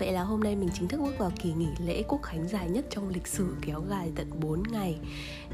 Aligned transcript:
Vậy 0.00 0.12
là 0.12 0.22
hôm 0.22 0.40
nay 0.40 0.56
mình 0.56 0.68
chính 0.74 0.88
thức 0.88 1.00
bước 1.00 1.18
vào 1.18 1.32
kỳ 1.42 1.52
nghỉ 1.52 1.68
lễ 1.78 2.02
quốc 2.08 2.22
khánh 2.22 2.48
dài 2.48 2.68
nhất 2.68 2.84
trong 2.90 3.08
lịch 3.08 3.26
sử, 3.26 3.56
kéo 3.62 3.82
dài 3.90 4.12
tận 4.16 4.40
4 4.40 4.62
ngày. 4.70 4.98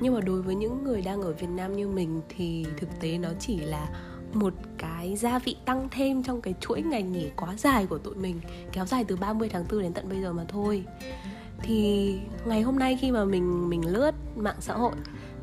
Nhưng 0.00 0.14
mà 0.14 0.20
đối 0.20 0.42
với 0.42 0.54
những 0.54 0.84
người 0.84 1.02
đang 1.02 1.22
ở 1.22 1.32
Việt 1.32 1.48
Nam 1.50 1.76
như 1.76 1.88
mình 1.88 2.20
thì 2.28 2.66
thực 2.76 2.88
tế 3.00 3.18
nó 3.18 3.28
chỉ 3.40 3.56
là 3.56 3.88
một 4.32 4.54
cái 4.78 5.16
gia 5.16 5.38
vị 5.38 5.56
tăng 5.64 5.88
thêm 5.90 6.22
trong 6.22 6.40
cái 6.40 6.54
chuỗi 6.60 6.82
ngày 6.82 7.02
nghỉ 7.02 7.30
quá 7.36 7.54
dài 7.58 7.86
của 7.86 7.98
tụi 7.98 8.14
mình, 8.14 8.40
Kéo 8.72 8.86
dài 8.86 9.04
từ 9.04 9.16
30 9.16 9.48
tháng 9.52 9.64
4 9.70 9.82
đến 9.82 9.92
tận 9.92 10.08
bây 10.08 10.20
giờ 10.22 10.32
mà 10.32 10.44
thôi. 10.48 10.84
Thì 11.62 12.18
ngày 12.46 12.62
hôm 12.62 12.78
nay 12.78 12.98
khi 13.00 13.10
mà 13.10 13.24
mình 13.24 13.68
mình 13.68 13.86
lướt 13.86 14.12
mạng 14.36 14.60
xã 14.60 14.74
hội 14.74 14.94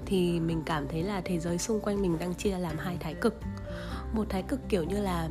Thì 0.06 0.40
mình 0.40 0.64
cảm 0.66 0.88
thấy 0.88 1.04
là 1.04 1.22
thế 1.26 1.40
giới 1.40 1.58
xung 1.58 1.80
quanh 1.80 2.02
mình 2.02 2.18
đang 2.20 2.34
chia 2.34 2.58
làm 2.58 2.78
hai 2.78 2.98
thái 2.98 3.14
cực. 3.14 3.40
Một 4.14 4.26
thái 4.30 4.44
cực 4.44 4.60
kiểu 4.70 4.84
như 4.84 5.02
là 5.02 5.30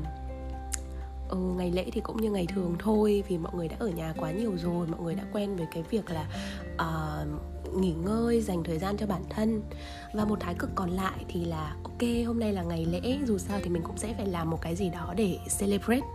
ừ, 1.33 1.39
ngày 1.39 1.71
lễ 1.71 1.91
thì 1.93 2.01
cũng 2.01 2.17
như 2.17 2.31
ngày 2.31 2.47
thường 2.47 2.77
thôi 2.79 3.25
vì 3.29 3.39
mọi 3.39 3.53
người 3.55 3.69
đã 3.69 3.77
ở 3.79 3.89
nhà 3.89 4.15
quá 4.17 4.31
nhiều 4.31 4.53
rồi 4.57 4.87
mọi 4.87 5.01
người 5.01 5.15
đã 5.15 5.23
quen 5.33 5.57
với 5.57 5.67
cái 5.73 5.83
việc 5.91 6.11
là 6.11 6.27
uh, 6.75 7.75
nghỉ 7.75 7.93
ngơi 7.93 8.41
dành 8.41 8.65
thời 8.65 8.79
gian 8.79 8.97
cho 8.97 9.07
bản 9.07 9.23
thân. 9.31 9.63
Và 10.15 10.25
một 10.25 10.41
thái 10.41 10.55
cực 10.55 10.71
còn 10.75 10.91
lại 10.91 11.25
thì 11.29 11.45
là 11.45 11.77
ok 11.83 12.03
hôm 12.27 12.41
nay 12.41 12.53
là 12.53 12.63
ngày 12.63 12.87
lễ 12.87 13.19
dù 13.27 13.39
sao 13.39 13.61
thì 13.63 13.71
mình 13.71 13.83
cũng 13.83 13.97
sẽ 13.97 14.15
phải 14.17 14.27
làm 14.27 14.51
một 14.51 14.59
cái 14.63 14.77
gì 14.77 14.91
đó 14.91 15.15
để 15.17 15.39
celebrate 15.59 16.07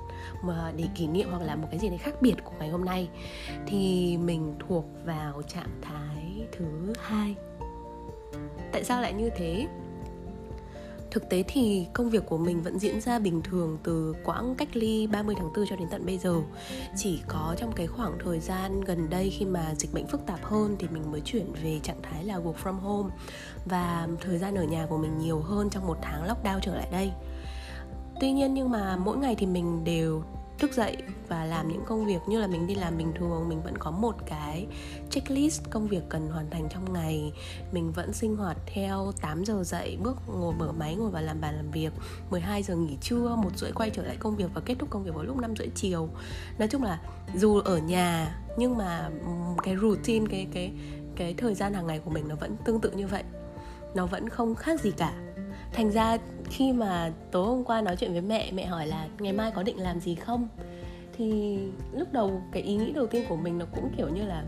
mà 0.44 0.72
để 0.78 0.84
kỷ 0.96 1.08
niệm 1.08 1.28
hoặc 1.32 1.42
là 1.42 1.56
một 1.56 1.68
cái 1.72 1.80
gì 1.80 1.90
đấy 1.90 1.98
khác 1.98 2.22
biệt 2.22 2.36
của 2.44 2.54
ngày 2.60 2.70
hôm 2.70 2.86
nay. 2.86 3.10
Thì 3.68 4.18
mình 4.18 4.54
thuộc 4.68 4.86
vào 5.06 5.42
trạng 5.42 5.82
thái 5.82 6.48
thứ 6.58 6.94
hai. 7.00 7.36
Tại 8.72 8.84
sao 8.84 9.02
lại 9.02 9.14
như 9.14 9.30
thế? 9.38 9.68
Thực 11.12 11.30
tế 11.30 11.44
thì 11.48 11.88
công 11.94 12.10
việc 12.10 12.26
của 12.26 12.38
mình 12.38 12.64
vẫn 12.64 12.80
diễn 12.80 13.02
ra 13.02 13.20
bình 13.20 13.42
thường 13.42 13.78
từ 13.84 14.16
quãng 14.24 14.56
cách 14.56 14.70
ly 14.74 15.08
30 15.08 15.36
tháng 15.38 15.54
4 15.56 15.66
cho 15.70 15.76
đến 15.76 15.88
tận 15.92 16.06
bây 16.06 16.18
giờ. 16.18 16.42
Chỉ 16.96 17.22
có 17.28 17.56
trong 17.58 17.72
cái 17.72 17.88
khoảng 17.88 18.18
thời 18.24 18.40
gian 18.40 18.82
gần 18.82 19.10
đây 19.10 19.30
khi 19.30 19.46
mà 19.46 19.74
dịch 19.76 19.94
bệnh 19.94 20.08
phức 20.08 20.26
tạp 20.26 20.44
hơn 20.44 20.76
thì 20.80 20.88
mình 20.88 21.12
mới 21.12 21.22
chuyển 21.22 21.54
về 21.64 21.80
trạng 21.84 22.02
thái 22.02 22.24
là 22.24 22.38
work 22.38 22.54
from 22.64 22.80
home. 22.80 23.10
Và 23.66 24.08
thời 24.22 24.38
gian 24.38 24.56
ở 24.56 24.64
nhà 24.64 24.86
của 24.90 24.98
mình 24.98 25.18
nhiều 25.20 25.40
hơn 25.40 25.70
trong 25.70 25.88
một 25.88 25.98
tháng 26.02 26.28
lockdown 26.28 26.60
trở 26.60 26.76
lại 26.76 26.88
đây. 26.92 27.12
Tuy 28.20 28.32
nhiên 28.32 28.54
nhưng 28.54 28.72
mà 28.72 28.98
mỗi 28.98 29.18
ngày 29.18 29.36
thì 29.36 29.46
mình 29.46 29.84
đều 29.84 30.24
thức 30.60 30.74
dậy 30.74 30.98
và 31.28 31.46
làm 31.46 31.68
những 31.68 31.84
công 31.86 32.06
việc 32.06 32.20
như 32.28 32.42
là 32.42 32.48
mình 32.48 32.68
đi 32.68 32.76
làm 32.76 32.98
bình 32.98 33.12
thường, 33.16 33.50
mình 33.50 33.62
vẫn 33.64 33.78
có 33.78 33.92
một 33.92 34.16
cái 34.26 34.68
checklist 35.10 35.62
công 35.70 35.88
việc 35.88 36.04
cần 36.10 36.28
hoàn 36.28 36.50
thành 36.50 36.70
trong 36.70 36.94
ngày. 36.94 37.34
Mình 37.72 37.92
vẫn 37.92 38.14
sinh 38.14 38.36
hoạt 38.36 38.58
theo 38.66 39.12
8 39.22 39.46
giờ 39.46 39.64
dậy, 39.64 39.98
bước 40.04 40.18
ngồi 40.28 40.54
mở 40.54 40.72
máy, 40.72 40.96
ngồi 40.96 41.12
vào 41.12 41.24
làm 41.24 41.42
bàn 41.42 41.56
làm 41.56 41.72
việc 41.72 41.94
12 42.30 42.64
giờ 42.64 42.76
nghỉ 42.76 42.98
trưa, 43.02 43.36
một 43.44 43.58
rưỡi 43.58 43.72
quay 43.72 43.90
trở 43.90 44.04
lại 44.04 44.18
công 44.20 44.36
việc 44.36 44.50
và 44.54 44.62
kết 44.62 44.76
thúc 44.80 44.90
công 44.90 45.04
việc 45.04 45.16
vào 45.16 45.24
lúc 45.24 45.38
5 45.38 45.56
rưỡi 45.56 45.68
chiều. 45.76 46.10
Nói 46.60 46.68
chung 46.68 46.84
là 46.84 47.00
dù 47.36 47.60
ở 47.60 47.78
nhà, 47.78 48.40
nhưng 48.58 48.78
mà 48.78 49.10
cái 49.64 49.78
routine, 49.82 50.26
cái 50.30 50.48
cái 50.54 50.72
cái 51.16 51.34
thời 51.38 51.56
gian 51.56 51.74
hàng 51.74 51.88
ngày 51.88 52.00
của 52.00 52.12
mình 52.12 52.28
nó 52.28 52.36
vẫn 52.36 52.58
tương 52.66 52.82
tự 52.82 52.92
như 52.92 53.08
vậy. 53.08 53.24
Nó 53.96 54.06
vẫn 54.06 54.30
không 54.30 54.56
khác 54.56 54.82
gì 54.82 54.92
cả 54.92 55.27
thành 55.74 55.92
ra 55.92 56.18
khi 56.50 56.74
mà 56.74 57.12
tối 57.32 57.48
hôm 57.48 57.64
qua 57.64 57.82
nói 57.82 57.96
chuyện 57.96 58.12
với 58.12 58.22
mẹ 58.22 58.52
mẹ 58.52 58.66
hỏi 58.66 58.88
là 58.88 59.08
ngày 59.20 59.34
mai 59.34 59.52
có 59.52 59.64
định 59.64 59.80
làm 59.80 60.00
gì 60.00 60.16
không? 60.16 60.48
Thì 61.18 61.58
lúc 61.94 62.08
đầu 62.12 62.42
cái 62.52 62.64
ý 62.64 62.76
nghĩ 62.76 62.92
đầu 62.92 63.08
tiên 63.08 63.26
của 63.30 63.36
mình 63.36 63.58
nó 63.58 63.66
cũng 63.76 63.90
kiểu 63.98 64.10
như 64.10 64.26
là 64.26 64.44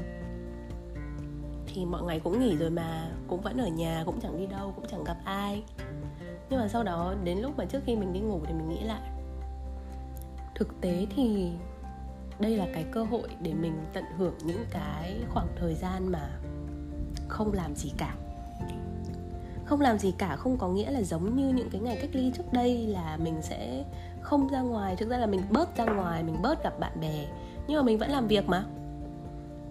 thì 1.73 1.85
mọi 1.85 2.03
ngày 2.03 2.19
cũng 2.19 2.39
nghỉ 2.39 2.55
rồi 2.55 2.69
mà, 2.69 3.11
cũng 3.27 3.41
vẫn 3.41 3.57
ở 3.57 3.67
nhà, 3.67 4.03
cũng 4.05 4.19
chẳng 4.21 4.37
đi 4.37 4.47
đâu, 4.47 4.73
cũng 4.75 4.85
chẳng 4.91 5.03
gặp 5.03 5.17
ai. 5.23 5.63
Nhưng 6.49 6.59
mà 6.59 6.67
sau 6.67 6.83
đó 6.83 7.13
đến 7.23 7.37
lúc 7.37 7.57
mà 7.57 7.65
trước 7.65 7.79
khi 7.85 7.95
mình 7.95 8.13
đi 8.13 8.19
ngủ 8.19 8.41
thì 8.45 8.53
mình 8.53 8.69
nghĩ 8.69 8.83
lại. 8.83 9.01
Thực 10.55 10.81
tế 10.81 11.05
thì 11.15 11.51
đây 12.39 12.57
là 12.57 12.67
cái 12.73 12.85
cơ 12.91 13.03
hội 13.03 13.27
để 13.41 13.53
mình 13.53 13.73
tận 13.93 14.03
hưởng 14.17 14.33
những 14.43 14.65
cái 14.71 15.15
khoảng 15.29 15.47
thời 15.55 15.75
gian 15.75 16.11
mà 16.11 16.29
không 17.27 17.53
làm 17.53 17.75
gì 17.75 17.91
cả 17.97 18.15
không 19.69 19.81
làm 19.81 19.99
gì 19.99 20.13
cả, 20.17 20.35
không 20.35 20.57
có 20.57 20.67
nghĩa 20.67 20.91
là 20.91 21.01
giống 21.01 21.35
như 21.35 21.49
những 21.49 21.69
cái 21.69 21.81
ngày 21.81 21.97
cách 22.01 22.09
ly 22.13 22.31
trước 22.37 22.53
đây 22.53 22.87
là 22.87 23.17
mình 23.23 23.35
sẽ 23.41 23.85
không 24.21 24.47
ra 24.47 24.61
ngoài. 24.61 24.95
Thực 24.95 25.09
ra 25.09 25.17
là 25.17 25.25
mình 25.25 25.41
bớt 25.49 25.77
ra 25.77 25.85
ngoài, 25.85 26.23
mình 26.23 26.41
bớt 26.41 26.63
gặp 26.63 26.79
bạn 26.79 26.91
bè. 27.01 27.25
Nhưng 27.67 27.77
mà 27.77 27.83
mình 27.83 27.97
vẫn 27.97 28.09
làm 28.09 28.27
việc 28.27 28.49
mà. 28.49 28.65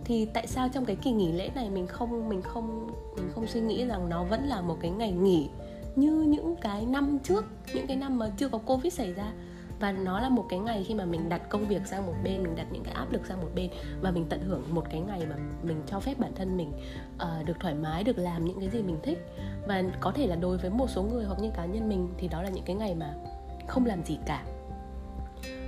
Thì 0.05 0.25
tại 0.25 0.47
sao 0.47 0.69
trong 0.69 0.85
cái 0.85 0.97
kỳ 0.97 1.11
nghỉ 1.13 1.33
lễ 1.33 1.51
này 1.55 1.71
mình 1.71 1.87
không 1.87 2.29
mình 2.29 2.43
không 2.43 2.87
mình 3.17 3.31
không 3.35 3.47
suy 3.47 3.61
nghĩ 3.61 3.85
rằng 3.87 4.09
nó 4.09 4.25
vẫn 4.25 4.45
là 4.45 4.61
một 4.61 4.77
cái 4.81 4.91
ngày 4.91 5.13
nghỉ 5.13 5.49
như 5.97 6.13
những 6.13 6.57
cái 6.57 6.87
năm 6.87 7.19
trước, 7.19 7.45
những 7.75 7.87
cái 7.87 7.97
năm 7.97 8.19
mà 8.19 8.31
chưa 8.37 8.49
có 8.49 8.59
covid 8.59 8.93
xảy 8.93 9.13
ra? 9.13 9.33
Và 9.81 9.93
nó 9.93 10.21
là 10.21 10.29
một 10.29 10.47
cái 10.49 10.59
ngày 10.59 10.85
khi 10.89 10.95
mà 10.95 11.05
mình 11.05 11.29
đặt 11.29 11.49
công 11.49 11.69
việc 11.69 11.87
sang 11.87 12.07
một 12.07 12.15
bên 12.25 12.43
mình 12.43 12.57
đặt 12.57 12.67
những 12.73 12.85
cái 12.85 12.95
áp 12.95 13.13
lực 13.13 13.27
sang 13.27 13.41
một 13.41 13.49
bên 13.55 13.71
và 14.01 14.11
mình 14.11 14.27
tận 14.29 14.41
hưởng 14.43 14.75
một 14.75 14.85
cái 14.91 15.01
ngày 15.01 15.27
mà 15.31 15.37
mình 15.63 15.83
cho 15.87 16.01
phép 16.01 16.19
bản 16.19 16.33
thân 16.35 16.57
mình 16.57 16.73
uh, 17.15 17.47
được 17.47 17.57
thoải 17.61 17.75
mái 17.75 18.05
được 18.05 18.19
làm 18.19 18.45
những 18.45 18.61
cái 18.61 18.69
gì 18.69 18.83
mình 18.83 18.99
thích. 19.03 19.19
Và 19.67 19.83
có 20.01 20.13
thể 20.13 20.27
là 20.27 20.37
đối 20.37 20.59
với 20.59 20.71
một 20.71 20.91
số 20.91 21.03
người 21.03 21.25
hoặc 21.25 21.39
như 21.41 21.51
cá 21.57 21.65
nhân 21.65 21.89
mình 21.89 22.15
thì 22.19 22.29
đó 22.29 22.43
là 22.43 22.49
những 22.49 22.65
cái 22.65 22.77
ngày 22.77 22.95
mà 22.95 23.15
không 23.67 23.87
làm 23.87 24.05
gì 24.05 24.19
cả. 24.27 24.45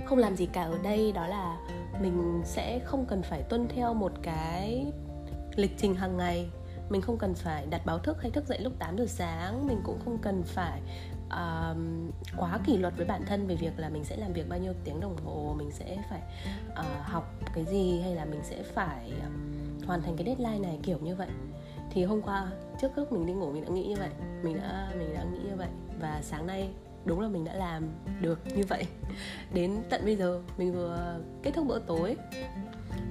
Không 0.05 0.17
làm 0.17 0.35
gì 0.35 0.45
cả 0.45 0.63
ở 0.63 0.77
đây 0.83 1.11
đó 1.11 1.27
là 1.27 1.57
mình 2.01 2.41
sẽ 2.45 2.79
không 2.79 3.05
cần 3.05 3.21
phải 3.21 3.41
tuân 3.41 3.67
theo 3.67 3.93
một 3.93 4.11
cái 4.21 4.85
lịch 5.55 5.77
trình 5.77 5.95
hàng 5.95 6.17
ngày. 6.17 6.49
Mình 6.89 7.01
không 7.01 7.17
cần 7.17 7.33
phải 7.33 7.65
đặt 7.65 7.85
báo 7.85 7.99
thức 7.99 8.21
hay 8.21 8.31
thức 8.31 8.47
dậy 8.47 8.59
lúc 8.61 8.73
8 8.79 8.97
giờ 8.97 9.05
sáng 9.07 9.67
mình 9.67 9.81
cũng 9.83 9.99
không 10.05 10.17
cần 10.17 10.43
phải 10.43 10.81
uh, 11.31 11.77
quá 12.37 12.59
kỷ 12.65 12.77
luật 12.77 12.93
với 12.97 13.05
bản 13.05 13.25
thân 13.25 13.47
về 13.47 13.55
việc 13.55 13.79
là 13.79 13.89
mình 13.89 14.03
sẽ 14.03 14.17
làm 14.17 14.33
việc 14.33 14.49
bao 14.49 14.59
nhiêu 14.59 14.73
tiếng 14.83 14.99
đồng 14.99 15.15
hồ 15.25 15.55
mình 15.57 15.71
sẽ 15.71 16.03
phải 16.09 16.21
uh, 16.71 17.03
học 17.03 17.33
cái 17.55 17.65
gì 17.65 18.01
hay 18.01 18.15
là 18.15 18.25
mình 18.25 18.41
sẽ 18.43 18.63
phải 18.63 19.13
uh, 19.17 19.85
hoàn 19.87 20.01
thành 20.01 20.15
cái 20.17 20.25
deadline 20.25 20.59
này 20.59 20.79
kiểu 20.83 20.97
như 21.01 21.15
vậy. 21.15 21.29
Thì 21.93 22.03
hôm 22.03 22.21
qua 22.21 22.51
trước 22.81 22.97
lúc 22.97 23.11
mình 23.11 23.25
đi 23.25 23.33
ngủ 23.33 23.51
mình 23.51 23.63
đã 23.63 23.69
nghĩ 23.69 23.87
như 23.87 23.95
vậy 23.95 24.09
mình 24.43 24.57
đã 24.57 24.91
mình 24.99 25.13
đã 25.13 25.23
nghĩ 25.23 25.39
như 25.49 25.55
vậy 25.55 25.69
và 25.99 26.19
sáng 26.23 26.47
nay 26.47 26.69
đúng 27.05 27.19
là 27.19 27.27
mình 27.27 27.45
đã 27.45 27.53
làm 27.53 27.89
được 28.21 28.39
như 28.55 28.63
vậy. 28.69 28.85
Đến 29.53 29.77
tận 29.89 30.01
bây 30.05 30.15
giờ 30.15 30.41
mình 30.57 30.73
vừa 30.73 31.19
kết 31.43 31.51
thúc 31.53 31.67
bữa 31.67 31.79
tối 31.79 32.17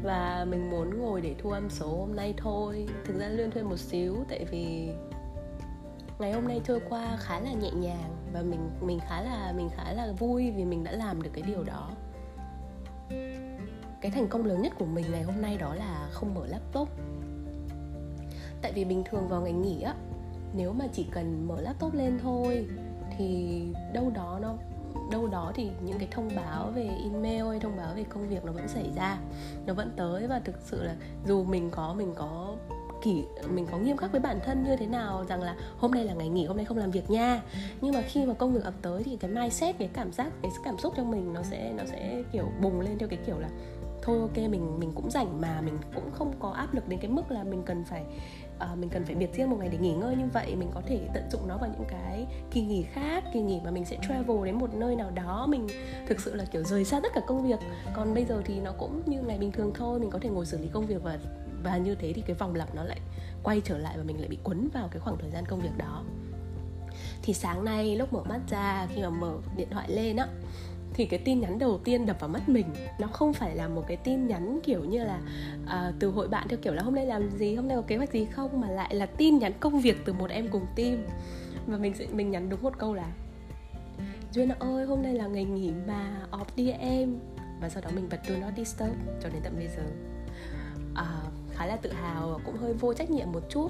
và 0.03 0.47
mình 0.51 0.71
muốn 0.71 0.99
ngồi 0.99 1.21
để 1.21 1.35
thu 1.39 1.51
âm 1.51 1.71
số 1.71 1.97
hôm 1.97 2.17
nay 2.17 2.35
thôi. 2.37 2.89
Thực 3.05 3.21
ra 3.21 3.29
luyên 3.29 3.51
thuê 3.51 3.63
một 3.63 3.79
xíu 3.79 4.17
tại 4.29 4.45
vì 4.51 4.89
ngày 6.21 6.33
hôm 6.33 6.49
nay 6.49 6.61
trôi 6.65 6.81
qua 6.89 7.17
khá 7.21 7.41
là 7.41 7.53
nhẹ 7.53 7.71
nhàng 7.71 8.17
và 8.33 8.43
mình 8.43 8.71
mình 8.81 9.01
khá 9.09 9.23
là, 9.23 9.53
mình 9.57 9.69
khá 9.77 9.93
là 9.93 10.13
vui 10.19 10.51
vì 10.51 10.65
mình 10.65 10.85
đã 10.85 10.93
làm 10.93 11.23
được 11.23 11.31
cái 11.33 11.43
điều 11.47 11.65
đó. 11.65 11.91
Cái 14.01 14.11
thành 14.11 14.29
công 14.29 14.45
lớn 14.45 14.63
nhất 14.63 14.73
của 14.79 14.85
mình 14.85 15.05
ngày 15.13 15.23
hôm 15.23 15.43
nay 15.43 15.57
đó 15.57 15.75
là 15.75 16.09
không 16.13 16.35
mở 16.35 16.47
laptop. 16.47 16.89
Tại 18.63 18.73
vì 18.73 18.85
bình 18.85 19.03
thường 19.11 19.29
vào 19.29 19.41
ngày 19.41 19.53
nghỉ 19.53 19.83
á, 19.83 19.95
nếu 20.55 20.73
mà 20.73 20.87
chỉ 20.93 21.07
cần 21.11 21.49
mở 21.49 21.61
laptop 21.61 21.95
lên 21.95 22.19
thôi 22.23 22.67
thì 23.19 23.63
đâu 23.93 24.11
đó 24.15 24.39
nó, 24.43 24.55
đâu 25.11 25.27
đó 25.27 25.53
thì 25.55 25.71
những 25.85 25.99
cái 25.99 26.09
thông 26.11 26.31
báo 26.37 26.71
về 26.71 26.91
email 27.05 27.45
hay 27.49 27.61
thông 27.61 27.77
báo 27.77 27.95
về 27.95 28.05
công 28.05 28.29
việc 28.29 28.45
nó 28.45 28.53
vẫn 28.53 28.69
xảy 28.69 28.91
ra, 28.97 29.19
nó 29.67 29.75
vẫn 29.75 29.93
tới 29.97 30.27
và 30.27 30.41
thực 30.45 30.57
sự 30.65 30.83
là 30.83 30.97
dù 31.27 31.45
mình 31.45 31.71
có 31.71 31.95
mình 31.95 32.13
có 32.15 32.50
kỷ 33.03 33.25
mình 33.55 33.67
có 33.71 33.79
nghiêm 33.79 33.97
khắc 33.97 34.13
với 34.13 34.21
bản 34.21 34.41
thân 34.45 34.65
như 34.65 34.77
thế 34.77 34.87
nào 34.87 35.25
rằng 35.29 35.43
là 35.43 35.57
hôm 35.79 35.91
nay 35.91 36.05
là 36.05 36.15
ngày 36.15 36.29
nghỉ 36.29 36.47
hôm 36.47 36.57
nay 36.57 36.65
không 36.65 36.79
làm 36.79 36.91
việc 36.91 37.11
nha. 37.11 37.43
Nhưng 37.81 37.95
mà 37.95 38.03
khi 38.03 38.27
mà 38.27 38.35
công 38.35 38.53
việc 38.53 38.65
ập 38.65 38.75
tới 38.83 39.03
thì 39.03 39.17
cái 39.17 39.31
mindset 39.31 39.79
cái 39.79 39.89
cảm 39.93 40.13
giác 40.13 40.33
cái 40.43 40.51
cảm 40.65 40.79
xúc 40.79 40.93
trong 40.97 41.11
mình 41.11 41.33
nó 41.33 41.43
sẽ 41.43 41.73
nó 41.77 41.85
sẽ 41.85 42.23
kiểu 42.33 42.45
bùng 42.63 42.81
lên 42.81 42.99
theo 42.99 43.09
cái 43.09 43.19
kiểu 43.27 43.39
là 43.39 43.49
thôi 44.03 44.21
ok 44.21 44.37
mình 44.37 44.81
mình 44.81 44.93
cũng 44.95 45.11
rảnh 45.11 45.41
mà 45.41 45.61
mình 45.61 45.79
cũng 45.95 46.11
không 46.13 46.33
có 46.39 46.51
áp 46.51 46.75
lực 46.75 46.89
đến 46.89 47.01
cái 47.03 47.11
mức 47.11 47.31
là 47.31 47.45
mình 47.45 47.63
cần 47.67 47.85
phải 47.85 48.05
uh, 48.73 48.79
mình 48.79 48.91
cần 48.91 49.05
phải 49.05 49.15
biệt 49.15 49.35
riêng 49.35 49.51
một 49.51 49.57
ngày 49.61 49.69
để 49.69 49.79
nghỉ 49.79 49.93
ngơi 49.93 50.17
như 50.17 50.25
vậy. 50.33 50.57
Mình 50.57 50.71
có 50.75 50.83
thể 50.87 51.01
tận 51.15 51.23
dụng 51.31 51.49
nó 51.49 51.57
vào 51.57 51.71
những 51.71 51.89
cái 51.89 52.27
kỳ 52.51 52.61
nghỉ 52.61 52.83
khác 52.83 53.25
kỳ 53.33 53.41
nghỉ 53.41 53.61
mà 53.65 53.71
mình 53.71 53.85
sẽ 53.85 53.97
travel 54.09 54.45
đến 54.45 54.59
một 54.59 54.75
nơi 54.75 54.97
nào 54.97 55.11
đó. 55.11 55.47
Mình 55.47 55.67
thực 56.09 56.21
sự 56.21 56.35
là 56.35 56.45
kiểu 56.45 56.65
rời 56.65 56.85
xa 56.85 57.01
tất 57.01 57.13
cả 57.15 57.21
công 57.27 57.49
việc. 57.49 57.59
Còn 57.97 58.15
bây 58.15 58.25
giờ 58.25 58.43
thì 58.45 58.61
nó 58.61 58.73
cũng 58.79 59.03
như 59.07 59.21
ngày 59.23 59.39
bình 59.39 59.53
thường 59.53 59.73
thôi 59.75 60.01
mình 60.01 60.11
có 60.11 60.19
thể 60.19 60.29
ngồi 60.29 60.47
xử 60.47 60.59
lý 60.59 60.69
công 60.69 60.87
việc 60.87 61.03
và 61.03 61.19
và 61.63 61.77
như 61.77 61.95
thế 61.95 62.13
thì 62.13 62.23
cái 62.27 62.37
vòng 62.37 62.55
lặp 62.55 62.75
nó 62.75 62.85
lại 62.85 63.01
quay 63.43 63.61
trở 63.65 63.79
lại 63.79 63.95
và 63.99 64.03
mình 64.03 64.19
lại 64.19 64.29
bị 64.29 64.39
quấn 64.45 64.69
vào 64.73 64.89
cái 64.89 65.01
khoảng 65.01 65.19
thời 65.19 65.31
gian 65.31 65.47
công 65.47 65.61
việc 65.61 65.79
đó. 65.79 66.05
Thì 67.23 67.35
sáng 67.35 67.65
nay 67.65 67.97
lúc 67.97 68.13
mở 68.13 68.23
mắt 68.29 68.41
ra 68.49 68.87
khi 68.95 69.03
mà 69.03 69.11
mở 69.11 69.33
điện 69.57 69.69
thoại 69.71 69.91
lên 69.91 70.17
á 70.17 70.27
thì 70.95 71.07
cái 71.07 71.21
tin 71.25 71.41
nhắn 71.41 71.59
đầu 71.59 71.81
tiên 71.85 72.07
đập 72.07 72.17
vào 72.21 72.29
mắt 72.29 72.49
mình 72.49 72.67
nó 72.99 73.07
không 73.07 73.33
phải 73.33 73.57
là 73.57 73.69
một 73.69 73.85
cái 73.89 73.97
tin 73.97 74.27
nhắn 74.27 74.61
kiểu 74.63 74.85
như 74.85 75.05
là 75.05 75.21
uh, 75.65 75.95
từ 75.99 76.11
hội 76.11 76.29
bạn 76.29 76.49
theo 76.49 76.59
kiểu 76.63 76.75
là 76.75 76.83
hôm 76.83 76.95
nay 76.95 77.07
làm 77.07 77.31
gì? 77.31 77.55
Hôm 77.55 77.69
nay 77.69 77.77
có 77.77 77.83
kế 77.87 77.97
hoạch 77.97 78.13
gì 78.13 78.25
không? 78.25 78.61
mà 78.61 78.69
lại 78.69 78.95
là 78.95 79.07
tin 79.07 79.39
nhắn 79.39 79.53
công 79.61 79.81
việc 79.81 79.97
từ 80.05 80.13
một 80.13 80.31
em 80.31 80.49
cùng 80.49 80.67
team. 80.77 80.97
Và 81.67 81.77
mình 81.77 81.95
sẽ 81.95 82.07
mình 82.13 82.31
nhắn 82.31 82.49
đúng 82.49 82.63
một 82.63 82.79
câu 82.79 82.95
là 82.95 83.13
duyên 84.33 84.49
ơi 84.49 84.87
hôm 84.87 85.03
nay 85.03 85.15
là 85.15 85.27
ngày 85.27 85.45
nghỉ 85.45 85.73
mà 85.87 86.27
off 86.31 86.45
đi 86.57 86.71
em. 86.71 87.19
Và 87.61 87.69
sau 87.69 87.83
đó 87.83 87.91
mình 87.95 88.09
bật 88.11 88.19
do 88.29 88.35
not 88.37 88.53
disturb 88.57 88.95
cho 89.23 89.29
đến 89.29 89.43
tận 89.45 89.57
bây 89.57 89.69
giờ. 89.69 89.83
Uh, 90.93 91.30
khá 91.61 91.67
là 91.67 91.77
tự 91.77 91.93
hào 91.93 92.29
và 92.29 92.39
cũng 92.45 92.57
hơi 92.57 92.73
vô 92.73 92.95
trách 92.95 93.11
nhiệm 93.11 93.33
một 93.33 93.43
chút. 93.49 93.69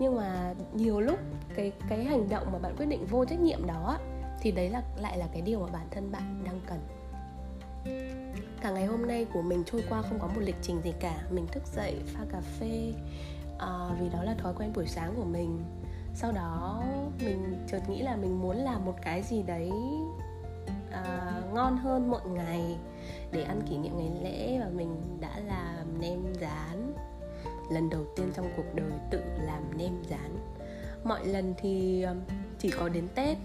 Nhưng 0.00 0.16
mà 0.16 0.54
nhiều 0.74 1.00
lúc 1.00 1.18
cái 1.54 1.72
cái 1.88 2.04
hành 2.04 2.28
động 2.28 2.46
mà 2.52 2.58
bạn 2.58 2.76
quyết 2.76 2.86
định 2.86 3.06
vô 3.06 3.24
trách 3.24 3.40
nhiệm 3.40 3.66
đó 3.66 3.98
thì 4.40 4.50
đấy 4.50 4.70
là 4.70 4.82
lại 4.96 5.18
là 5.18 5.26
cái 5.32 5.42
điều 5.42 5.60
mà 5.60 5.66
bản 5.72 5.86
thân 5.90 6.12
bạn 6.12 6.44
đang 6.44 6.60
cần. 6.66 6.80
Cả 8.60 8.70
ngày 8.70 8.86
hôm 8.86 9.06
nay 9.06 9.26
của 9.32 9.42
mình 9.42 9.62
trôi 9.66 9.84
qua 9.88 10.02
không 10.02 10.18
có 10.18 10.26
một 10.26 10.40
lịch 10.40 10.56
trình 10.62 10.80
gì 10.82 10.92
cả. 11.00 11.22
Mình 11.30 11.46
thức 11.46 11.62
dậy 11.76 11.94
pha 12.06 12.20
cà 12.32 12.40
phê 12.40 12.92
uh, 13.54 14.00
vì 14.00 14.08
đó 14.08 14.22
là 14.22 14.34
thói 14.34 14.54
quen 14.58 14.72
buổi 14.74 14.86
sáng 14.86 15.14
của 15.16 15.24
mình. 15.24 15.62
Sau 16.14 16.32
đó 16.32 16.82
mình 17.24 17.66
chợt 17.70 17.80
nghĩ 17.88 18.02
là 18.02 18.16
mình 18.16 18.40
muốn 18.40 18.56
làm 18.56 18.84
một 18.84 18.94
cái 19.02 19.22
gì 19.22 19.42
đấy 19.42 19.70
uh, 20.88 21.54
ngon 21.54 21.76
hơn 21.76 22.10
mọi 22.10 22.26
ngày 22.26 22.76
để 23.32 23.42
ăn 23.42 23.60
kỷ 23.70 23.78
niệm 23.78 23.98
ngày 23.98 24.10
lễ 24.22 24.58
và 24.60 24.70
mình 24.74 25.18
đã 25.20 25.38
làm 25.46 26.00
nem 26.00 26.34
rán 26.40 26.92
lần 27.74 27.90
đầu 27.90 28.04
tiên 28.16 28.30
trong 28.34 28.46
cuộc 28.56 28.74
đời 28.74 28.92
tự 29.10 29.20
làm 29.38 29.78
nem 29.78 29.92
rán. 30.10 30.38
Mọi 31.04 31.26
lần 31.26 31.54
thì 31.58 32.02
um, 32.02 32.20
chỉ 32.58 32.70
có 32.70 32.88
đến 32.88 33.08
tết. 33.14 33.38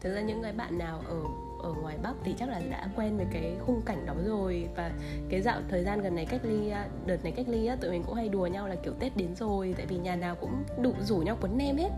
Thực 0.00 0.14
ra 0.14 0.20
những 0.20 0.42
cái 0.42 0.52
bạn 0.52 0.78
nào 0.78 1.02
ở 1.08 1.22
ở 1.62 1.74
ngoài 1.82 1.98
bắc 2.02 2.12
thì 2.24 2.34
chắc 2.38 2.48
là 2.48 2.60
đã 2.70 2.88
quen 2.96 3.16
với 3.16 3.26
cái 3.32 3.56
khung 3.66 3.82
cảnh 3.86 4.06
đó 4.06 4.14
rồi. 4.24 4.68
Và 4.76 4.90
cái 5.28 5.42
dạo 5.42 5.60
thời 5.68 5.84
gian 5.84 6.00
gần 6.00 6.14
này 6.14 6.26
cách 6.26 6.40
ly 6.44 6.70
uh, 6.70 7.06
đợt 7.06 7.24
này 7.24 7.32
cách 7.36 7.48
ly 7.48 7.66
á, 7.66 7.76
tụi 7.80 7.90
mình 7.90 8.02
cũng 8.06 8.14
hay 8.14 8.28
đùa 8.28 8.46
nhau 8.46 8.68
là 8.68 8.74
kiểu 8.74 8.92
tết 9.00 9.16
đến 9.16 9.36
rồi, 9.36 9.74
tại 9.76 9.86
vì 9.86 9.96
nhà 9.96 10.16
nào 10.16 10.34
cũng 10.34 10.64
đủ 10.82 10.92
rủ 11.00 11.16
nhau 11.16 11.36
quấn 11.40 11.58
nem 11.58 11.76
hết. 11.76 11.90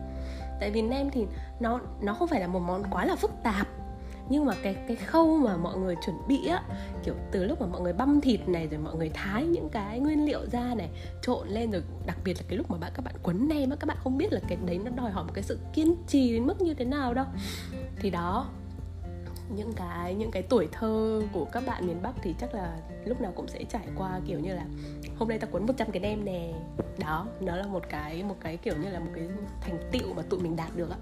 Tại 0.61 0.71
vì 0.71 0.83
nem 0.83 1.11
thì 1.11 1.27
nó 1.61 1.81
nó 2.01 2.15
không 2.15 2.29
phải 2.29 2.41
là 2.41 2.47
một 2.47 2.61
món 2.61 2.83
quá 2.91 3.05
là 3.05 3.17
phức 3.17 3.31
tạp 3.43 3.67
nhưng 4.31 4.45
mà 4.45 4.55
cái 4.63 4.75
cái 4.89 4.97
khâu 4.97 5.39
mà 5.39 5.57
mọi 5.57 5.77
người 5.79 5.97
chuẩn 6.07 6.17
bị 6.29 6.47
á, 6.47 6.63
kiểu 7.05 7.15
từ 7.33 7.45
lúc 7.45 7.61
mà 7.61 7.67
mọi 7.67 7.81
người 7.81 7.93
băm 7.93 8.21
thịt 8.21 8.49
này, 8.49 8.69
rồi 8.71 8.81
mọi 8.81 8.95
người 8.95 9.11
thái 9.15 9.45
những 9.45 9.69
cái 9.69 10.01
nguyên 10.01 10.25
liệu 10.25 10.41
ra 10.53 10.75
này, 10.75 10.89
trộn 11.23 11.49
lên, 11.49 11.71
rồi 11.71 11.83
đặc 12.07 12.19
biệt 12.25 12.35
là 12.37 12.43
cái 12.49 12.59
lúc 12.59 12.71
mà 12.71 12.79
bạn, 12.79 12.93
các 12.95 13.05
bạn 13.05 13.15
quấn 13.23 13.49
nem 13.49 13.71
á, 13.71 13.77
các 13.81 13.87
bạn 13.87 13.97
không 14.01 14.19
biết 14.19 14.33
là 14.33 14.41
cái 14.49 14.59
đấy 14.67 14.79
nó 14.85 14.91
đòi 14.91 15.11
hỏi 15.11 15.25
một 15.25 15.33
cái 15.35 15.45
sự 15.45 15.59
kiên 15.73 15.95
trì 16.07 16.33
đến 16.33 16.47
mức 16.47 16.61
như 16.61 16.75
thế 16.75 16.85
nào 16.85 17.15
đâu. 17.15 17.27
Thì 18.01 18.11
đó 18.11 18.49
những 19.57 19.73
cái 19.73 20.15
những 20.15 20.31
cái 20.31 20.43
tuổi 20.43 20.69
thơ 20.73 21.23
của 21.33 21.45
các 21.45 21.63
bạn 21.67 21.87
miền 21.87 22.03
Bắc 22.03 22.13
thì 22.23 22.35
chắc 22.39 22.55
là 22.55 22.77
lúc 23.05 23.21
nào 23.21 23.33
cũng 23.37 23.49
sẽ 23.49 23.65
trải 23.65 23.87
qua, 23.97 24.21
kiểu 24.27 24.41
như 24.41 24.55
là, 24.55 24.67
hôm 25.19 25.29
nay 25.29 25.39
ta 25.39 25.47
cuốn 25.47 25.67
100 25.67 25.91
cái 25.91 26.01
nem 26.01 26.25
nè. 26.25 26.53
Đó, 26.99 27.27
nó 27.41 27.57
là 27.57 27.67
một 27.67 27.83
cái 27.89 28.23
một 28.23 28.37
cái 28.41 28.57
kiểu 28.57 28.75
như 28.83 28.91
là 28.91 28.99
một 28.99 29.11
cái 29.15 29.29
thành 29.61 29.79
tựu 29.93 30.15
mà 30.15 30.23
tụi 30.23 30.41
mình 30.41 30.57
đạt 30.57 30.77
được 30.77 30.91
á. 30.91 30.97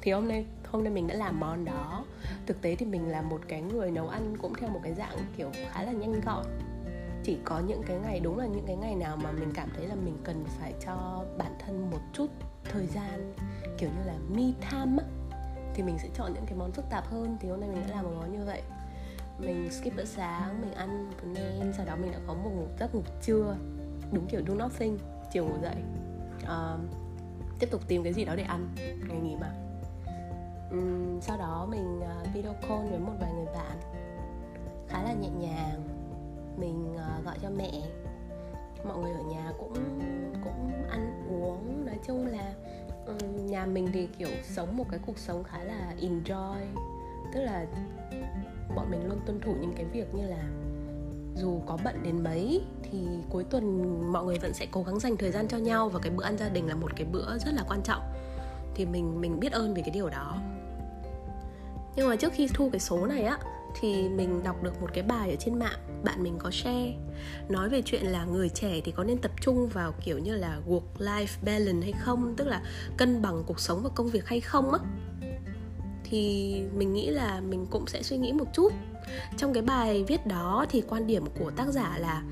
Thì 0.00 0.12
hôm 0.12 0.28
nay 0.28 0.46
hôm 0.70 0.84
nay 0.84 0.92
mình 0.92 1.06
đã 1.06 1.14
làm 1.14 1.40
món 1.40 1.64
đó. 1.64 2.04
Thực 2.46 2.62
tế 2.62 2.76
thì 2.76 2.86
mình 2.86 3.08
là 3.08 3.22
một 3.22 3.40
cái 3.48 3.62
người 3.62 3.90
nấu 3.90 4.08
ăn 4.08 4.36
cũng 4.42 4.54
theo 4.54 4.70
một 4.70 4.80
cái 4.82 4.94
dạng 4.94 5.18
kiểu 5.36 5.50
khá 5.70 5.82
là 5.82 5.92
nhanh 5.92 6.20
gọn. 6.20 6.46
Chỉ 7.24 7.38
có 7.44 7.58
những 7.58 7.82
cái 7.82 7.98
ngày, 7.98 8.20
đúng 8.20 8.38
là 8.38 8.46
những 8.46 8.64
cái 8.66 8.76
ngày 8.76 8.94
nào 8.94 9.16
mà 9.16 9.32
mình 9.32 9.52
cảm 9.54 9.68
thấy 9.76 9.86
là 9.86 9.94
mình 9.94 10.18
cần 10.24 10.44
phải 10.46 10.74
cho 10.86 11.24
bản 11.38 11.52
thân 11.58 11.90
một 11.90 12.00
chút 12.12 12.26
thời 12.72 12.86
gian, 12.86 13.34
kiểu 13.78 13.90
như 13.90 14.04
là 14.06 14.14
me 14.36 14.42
time 14.70 15.02
á 15.02 15.15
thì 15.76 15.82
mình 15.82 15.98
sẽ 15.98 16.08
chọn 16.14 16.34
những 16.34 16.46
cái 16.46 16.58
món 16.58 16.72
phức 16.72 16.84
tạp 16.90 17.06
hơn. 17.06 17.36
Thì 17.40 17.48
hôm 17.48 17.60
nay 17.60 17.68
mình 17.68 17.82
đã 17.88 17.94
làm 17.96 18.04
một 18.04 18.10
món 18.16 18.32
như 18.32 18.44
vậy. 18.44 18.62
Mình 19.38 19.70
skip 19.70 19.96
bữa 19.96 20.04
sáng 20.04 20.60
mình 20.60 20.72
ăn 20.72 21.10
nem 21.34 21.72
sau 21.76 21.86
đó 21.86 21.96
mình 21.96 22.12
đã 22.12 22.18
có 22.26 22.34
một 22.34 22.50
ngủ 22.54 22.66
giấc 22.78 22.94
ngủ 22.94 23.02
trưa. 23.22 23.56
Đúng 24.12 24.26
kiểu 24.26 24.40
do 24.48 24.54
nothing 24.54 24.98
chiều 25.32 25.44
ngủ 25.44 25.54
dậy. 25.62 25.76
Uh, 26.42 26.80
tiếp 27.58 27.68
tục 27.70 27.80
tìm 27.88 28.02
cái 28.04 28.12
gì 28.12 28.24
đó 28.24 28.34
để 28.36 28.42
ăn 28.42 28.68
ngày 29.08 29.20
nghỉ 29.20 29.36
mà. 29.40 29.52
Um, 30.70 31.20
sau 31.20 31.38
đó 31.38 31.66
mình 31.70 31.98
uh, 31.98 32.34
video 32.34 32.54
call 32.68 32.88
với 32.90 32.98
một 32.98 33.12
vài 33.20 33.32
người 33.32 33.46
bạn. 33.46 33.78
Khá 34.88 35.02
là 35.02 35.12
nhẹ 35.12 35.28
nhàng. 35.28 35.82
Mình 36.56 36.94
uh, 36.94 37.24
gọi 37.24 37.38
cho 37.42 37.50
mẹ. 37.50 37.72
Mọi 38.84 38.98
người 38.98 39.12
ở 39.12 39.22
nhà 39.22 39.52
cũng 39.58 39.74
cũng 40.44 40.72
ăn 40.90 41.26
uống 41.30 41.86
nói 41.86 41.98
chung 42.06 42.26
là 42.26 42.54
nhà 43.44 43.66
mình 43.66 43.88
thì, 43.92 44.08
kiểu, 44.18 44.28
sống 44.42 44.76
một 44.76 44.84
cái 44.90 45.00
cuộc 45.06 45.18
sống 45.18 45.44
khá 45.44 45.64
là 45.64 45.94
enjoy. 46.00 46.56
Tức 47.34 47.40
là 47.40 47.66
bọn 48.76 48.90
mình 48.90 49.08
luôn 49.08 49.18
tuân 49.26 49.40
thủ 49.40 49.54
những 49.60 49.72
cái 49.76 49.84
việc 49.84 50.14
như 50.14 50.26
là 50.26 50.44
dù 51.36 51.60
có 51.66 51.78
bận 51.84 52.02
đến 52.02 52.24
mấy 52.24 52.62
thì 52.82 53.06
cuối 53.30 53.44
tuần 53.44 54.12
mọi 54.12 54.24
người 54.24 54.38
vẫn 54.38 54.54
sẽ 54.54 54.66
cố 54.70 54.82
gắng 54.82 55.00
dành 55.00 55.16
thời 55.16 55.30
gian 55.30 55.48
cho 55.48 55.56
nhau 55.56 55.88
và 55.88 56.00
cái 56.00 56.12
bữa 56.16 56.24
ăn 56.24 56.38
gia 56.38 56.48
đình 56.48 56.68
là 56.68 56.74
một 56.74 56.96
cái 56.96 57.06
bữa 57.12 57.38
rất 57.38 57.54
là 57.54 57.64
quan 57.68 57.82
trọng. 57.82 58.02
Thì 58.74 58.86
mình 58.86 59.20
mình 59.20 59.40
biết 59.40 59.52
ơn 59.52 59.74
về 59.74 59.82
cái 59.82 59.90
điều 59.90 60.08
đó. 60.08 60.38
Nhưng 61.96 62.08
mà 62.08 62.16
trước 62.16 62.32
khi 62.32 62.48
thu 62.54 62.70
cái 62.72 62.80
số 62.80 63.06
này 63.06 63.22
á 63.22 63.38
thì 63.80 64.08
mình 64.08 64.42
đọc 64.42 64.62
được 64.62 64.80
một 64.80 64.88
cái 64.94 65.02
bài 65.02 65.30
ở 65.30 65.36
trên 65.38 65.58
mạng 65.58 65.78
bạn 66.04 66.22
mình 66.22 66.38
có 66.38 66.50
share. 66.50 66.94
Nói 67.48 67.68
về 67.68 67.82
chuyện 67.82 68.06
là 68.06 68.24
người 68.24 68.48
trẻ 68.48 68.80
thì 68.84 68.92
có 68.92 69.04
nên 69.04 69.18
tập 69.18 69.30
trung 69.40 69.68
vào 69.68 69.94
kiểu 70.04 70.18
như 70.18 70.36
là 70.36 70.60
work 70.68 70.82
life 70.98 71.36
balance 71.42 71.82
hay 71.82 71.92
không? 72.00 72.34
Tức 72.36 72.48
là 72.48 72.62
cân 72.96 73.22
bằng 73.22 73.42
cuộc 73.46 73.60
sống 73.60 73.82
và 73.82 73.90
công 73.94 74.08
việc 74.08 74.26
hay 74.26 74.40
không 74.40 74.72
á? 74.72 74.78
Thì 76.04 76.62
mình 76.74 76.92
nghĩ 76.92 77.10
là 77.10 77.40
mình 77.40 77.66
cũng 77.70 77.86
sẽ 77.86 78.02
suy 78.02 78.16
nghĩ 78.16 78.32
một 78.32 78.46
chút. 78.54 78.72
Trong 79.36 79.52
cái 79.52 79.62
bài 79.62 80.04
viết 80.08 80.26
đó 80.26 80.66
thì 80.68 80.82
quan 80.88 81.06
điểm 81.06 81.24
của 81.38 81.50
tác 81.50 81.68
giả 81.68 81.98
là 81.98 82.22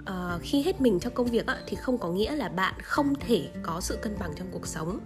uh, 0.00 0.42
khi 0.42 0.62
hết 0.62 0.80
mình 0.80 1.00
cho 1.00 1.10
công 1.10 1.26
việc 1.26 1.46
á, 1.46 1.56
thì 1.66 1.76
không 1.76 1.98
có 1.98 2.08
nghĩa 2.08 2.36
là 2.36 2.48
bạn 2.48 2.74
không 2.82 3.14
thể 3.14 3.48
có 3.62 3.80
sự 3.80 3.98
cân 4.02 4.16
bằng 4.18 4.32
trong 4.36 4.48
cuộc 4.50 4.66
sống. 4.66 5.00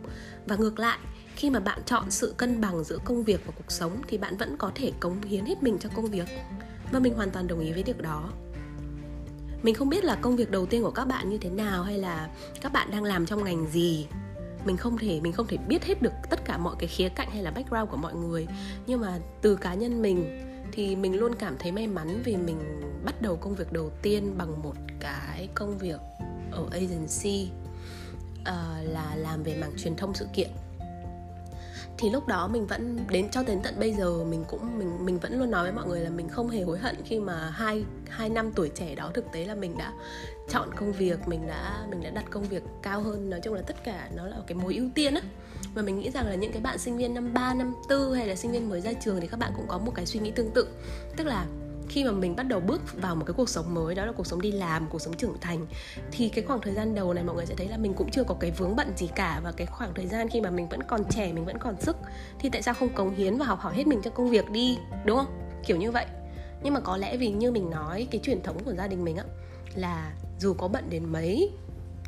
Và 0.47 0.57
ngược 0.57 0.79
lại 0.79 0.99
khi 1.37 1.51
mà 1.51 1.61
bạn 1.61 1.79
chọn 1.87 2.11
sự 2.11 2.35
cân 2.37 2.61
bằng 2.61 2.85
giữa 2.85 2.99
công 3.05 3.25
việc 3.25 3.47
và 3.47 3.53
cuộc 3.57 3.73
sống 3.73 4.03
thì 4.09 4.19
bạn 4.19 4.37
vẫn 4.37 4.57
có 4.57 4.73
thể 4.75 4.93
cống 5.01 5.23
hiến 5.23 5.45
hết 5.45 5.63
mình 5.63 5.79
cho 5.81 5.89
công 5.97 6.07
việc. 6.07 6.29
Và 6.93 6.99
mình 6.99 7.15
hoàn 7.15 7.31
toàn 7.31 7.47
đồng 7.47 7.61
ý 7.61 7.73
với 7.73 7.83
việc 7.83 8.03
đó. 8.03 8.31
Mình 9.63 9.75
không 9.75 9.89
biết 9.89 10.05
là 10.05 10.15
công 10.15 10.37
việc 10.37 10.51
đầu 10.51 10.67
tiên 10.67 10.83
của 10.83 10.91
các 10.91 11.05
bạn 11.05 11.29
như 11.29 11.39
thế 11.39 11.51
nào 11.51 11.83
hay 11.83 11.99
là 11.99 12.31
các 12.61 12.73
bạn 12.73 12.91
đang 12.91 13.05
làm 13.05 13.27
trong 13.27 13.45
ngành 13.45 13.67
gì. 13.67 14.07
Mình 14.65 14.77
không 14.77 14.99
thể 14.99 15.21
mình 15.21 15.33
không 15.33 15.47
thể 15.47 15.57
biết 15.57 15.85
hết 15.85 16.03
được 16.03 16.13
tất 16.31 16.45
cả 16.45 16.59
mọi 16.59 16.77
cái 16.79 16.89
khía 16.89 17.09
cạnh 17.09 17.29
hay 17.31 17.43
là 17.43 17.51
background 17.51 17.91
của 17.91 17.97
mọi 17.97 18.15
người. 18.15 18.47
Nhưng 18.87 19.01
mà 19.01 19.19
từ 19.43 19.57
cá 19.57 19.75
nhân 19.75 20.03
mình 20.03 20.43
thì 20.73 20.97
mình 20.97 21.19
luôn 21.19 21.35
cảm 21.35 21.57
thấy 21.59 21.73
may 21.73 21.87
mắn 21.87 22.23
vì 22.25 22.37
mình 22.37 22.81
bắt 23.05 23.23
đầu 23.23 23.37
công 23.37 23.55
việc 23.55 23.73
đầu 23.73 23.91
tiên 24.03 24.35
bằng 24.39 24.63
một 24.63 24.77
cái 25.01 25.49
công 25.55 25.79
việc 25.79 26.01
ở 26.53 26.67
agency 26.73 27.51
uh, 28.41 28.47
là 28.83 29.15
làm 29.17 29.43
về 29.43 29.57
mảng 29.61 29.73
truyền 29.77 29.97
thông 29.97 30.15
sự 30.15 30.27
kiện 30.35 30.51
thì 31.99 32.11
lúc 32.11 32.27
đó 32.27 32.49
mình 32.49 32.67
vẫn 32.67 32.99
đến 33.11 33.29
cho 33.31 33.43
đến 33.43 33.61
tận 33.63 33.75
bây 33.79 33.93
giờ 33.93 34.25
mình 34.25 34.45
cũng 34.49 34.79
mình 34.79 35.07
mình 35.07 35.19
vẫn 35.19 35.39
luôn 35.39 35.51
nói 35.51 35.63
với 35.63 35.73
mọi 35.73 35.87
người 35.87 36.01
là 36.01 36.11
mình 36.11 36.29
không 36.29 36.49
hề 36.49 36.63
hối 36.63 36.79
hận 36.79 36.97
khi 37.05 37.21
mà 37.21 37.51
hai 37.51 37.85
hai 38.09 38.29
năm 38.29 38.53
tuổi 38.53 38.71
trẻ 38.75 38.95
đó 38.95 39.11
thực 39.15 39.33
tế 39.33 39.45
là 39.45 39.55
mình 39.55 39.79
đã 39.79 39.93
chọn 40.49 40.69
công 40.77 40.93
việc 40.93 41.29
mình 41.29 41.47
đã 41.47 41.87
mình 41.91 42.03
đã 42.03 42.11
đặt 42.11 42.25
công 42.31 42.43
việc 42.43 42.63
cao 42.83 43.01
hơn. 43.01 43.31
Nói 43.31 43.41
chung 43.41 43.55
là 43.55 43.63
tất 43.63 43.85
cả 43.85 44.09
nó 44.17 44.27
là 44.27 44.37
cái 44.47 44.55
mối 44.55 44.75
ưu 44.75 44.89
tiên 44.95 45.15
á. 45.15 45.21
Và 45.75 45.83
mình 45.83 45.99
nghĩ 45.99 46.11
rằng 46.11 46.27
là 46.27 46.35
những 46.35 46.53
cái 46.53 46.63
bạn 46.63 46.79
sinh 46.79 46.97
viên 46.97 47.15
năm 47.15 47.35
3, 47.35 47.55
năm 47.55 47.75
tư 47.89 48.15
hay 48.15 48.27
là 48.27 48.35
sinh 48.35 48.53
viên 48.53 48.69
mới 48.69 48.81
ra 48.81 48.93
trường 48.93 49.21
thì 49.21 49.27
các 49.27 49.41
bạn 49.41 49.53
cũng 49.57 49.67
có 49.69 49.79
một 49.79 49.93
cái 49.95 50.07
suy 50.07 50.21
nghĩ 50.21 50.31
tương 50.31 50.51
tự. 50.51 50.69
Tức 51.17 51.27
là 51.27 51.47
khi 51.89 52.05
mà 52.05 52.11
mình 52.11 52.37
bắt 52.37 52.43
đầu 52.43 52.61
bước 52.61 53.03
vào 53.03 53.17
một 53.17 53.25
cái 53.27 53.35
cuộc 53.35 53.49
sống 53.49 53.75
mới, 53.75 53.95
đó 53.95 54.05
là 54.05 54.13
cuộc 54.13 54.27
sống 54.27 54.41
đi 54.41 54.53
làm, 54.53 54.87
cuộc 54.91 55.01
sống 55.01 55.15
trưởng 55.17 55.37
thành, 55.41 55.67
thì 56.13 56.29
cái 56.29 56.45
khoảng 56.45 56.61
thời 56.61 56.75
gian 56.75 56.95
đầu 56.95 57.15
này 57.15 57.25
mọi 57.25 57.37
người 57.37 57.47
sẽ 57.47 57.55
thấy 57.55 57.69
là 57.69 57.77
mình 57.77 57.95
cũng 57.95 58.11
chưa 58.11 58.25
có 58.25 58.37
cái 58.41 58.51
vướng 58.51 58.77
bận 58.77 58.93
gì 58.97 59.09
cả. 59.15 59.41
Và 59.45 59.53
cái 59.53 59.67
khoảng 59.67 59.95
thời 59.95 60.07
gian 60.07 60.29
khi 60.29 60.41
mà 60.41 60.51
mình 60.51 60.69
vẫn 60.69 60.81
còn 60.89 61.05
trẻ, 61.11 61.33
mình 61.33 61.45
vẫn 61.45 61.59
còn 61.59 61.81
sức, 61.81 61.97
thì 62.39 62.49
tại 62.51 62.63
sao 62.63 62.75
không 62.75 62.89
cống 62.89 63.15
hiến 63.15 63.39
và 63.39 63.47
học 63.47 63.61
hỏi 63.61 63.75
hết 63.75 63.87
mình 63.87 64.01
cho 64.05 64.11
công 64.11 64.31
việc 64.31 64.51
đi, 64.51 64.79
đúng 65.05 65.17
không? 65.17 65.49
Kiểu 65.67 65.77
như 65.77 65.91
vậy. 65.91 66.07
Nhưng 66.63 66.75
mà 66.75 66.81
có 66.81 66.97
lẽ 66.97 67.17
vì 67.17 67.31
như 67.31 67.53
mình 67.53 67.71
nói, 67.71 68.09
cái 68.11 68.21
truyền 68.25 68.43
thống 68.43 68.65
của 68.65 68.75
gia 68.75 68.87
đình 68.87 69.05
mình 69.05 69.17
á, 69.17 69.25
là 69.75 70.13
dù 70.39 70.55
có 70.55 70.69
bận 70.69 70.91
đến 70.91 71.13
mấy 71.13 71.51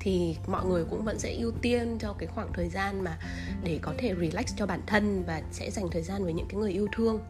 thì 0.01 0.37
mọi 0.47 0.67
người 0.67 0.85
cũng 0.85 1.05
vẫn 1.05 1.19
sẽ 1.19 1.33
ưu 1.33 1.53
tiên 1.63 1.99
cho 2.01 2.13
cái 2.19 2.29
khoảng 2.35 2.53
thời 2.53 2.69
gian 2.69 3.05
mà 3.05 3.19
để 3.65 3.79
có 3.83 3.95
thể 3.99 4.15
relax 4.21 4.57
cho 4.57 4.67
bản 4.67 4.81
thân 4.87 5.25
và 5.27 5.43
sẽ 5.53 5.71
dành 5.71 5.89
thời 5.91 6.03
gian 6.03 6.25
với 6.25 6.33
những 6.33 6.47
cái 6.49 6.61
người 6.61 6.73
yêu 6.73 6.89
thương. 6.93 7.21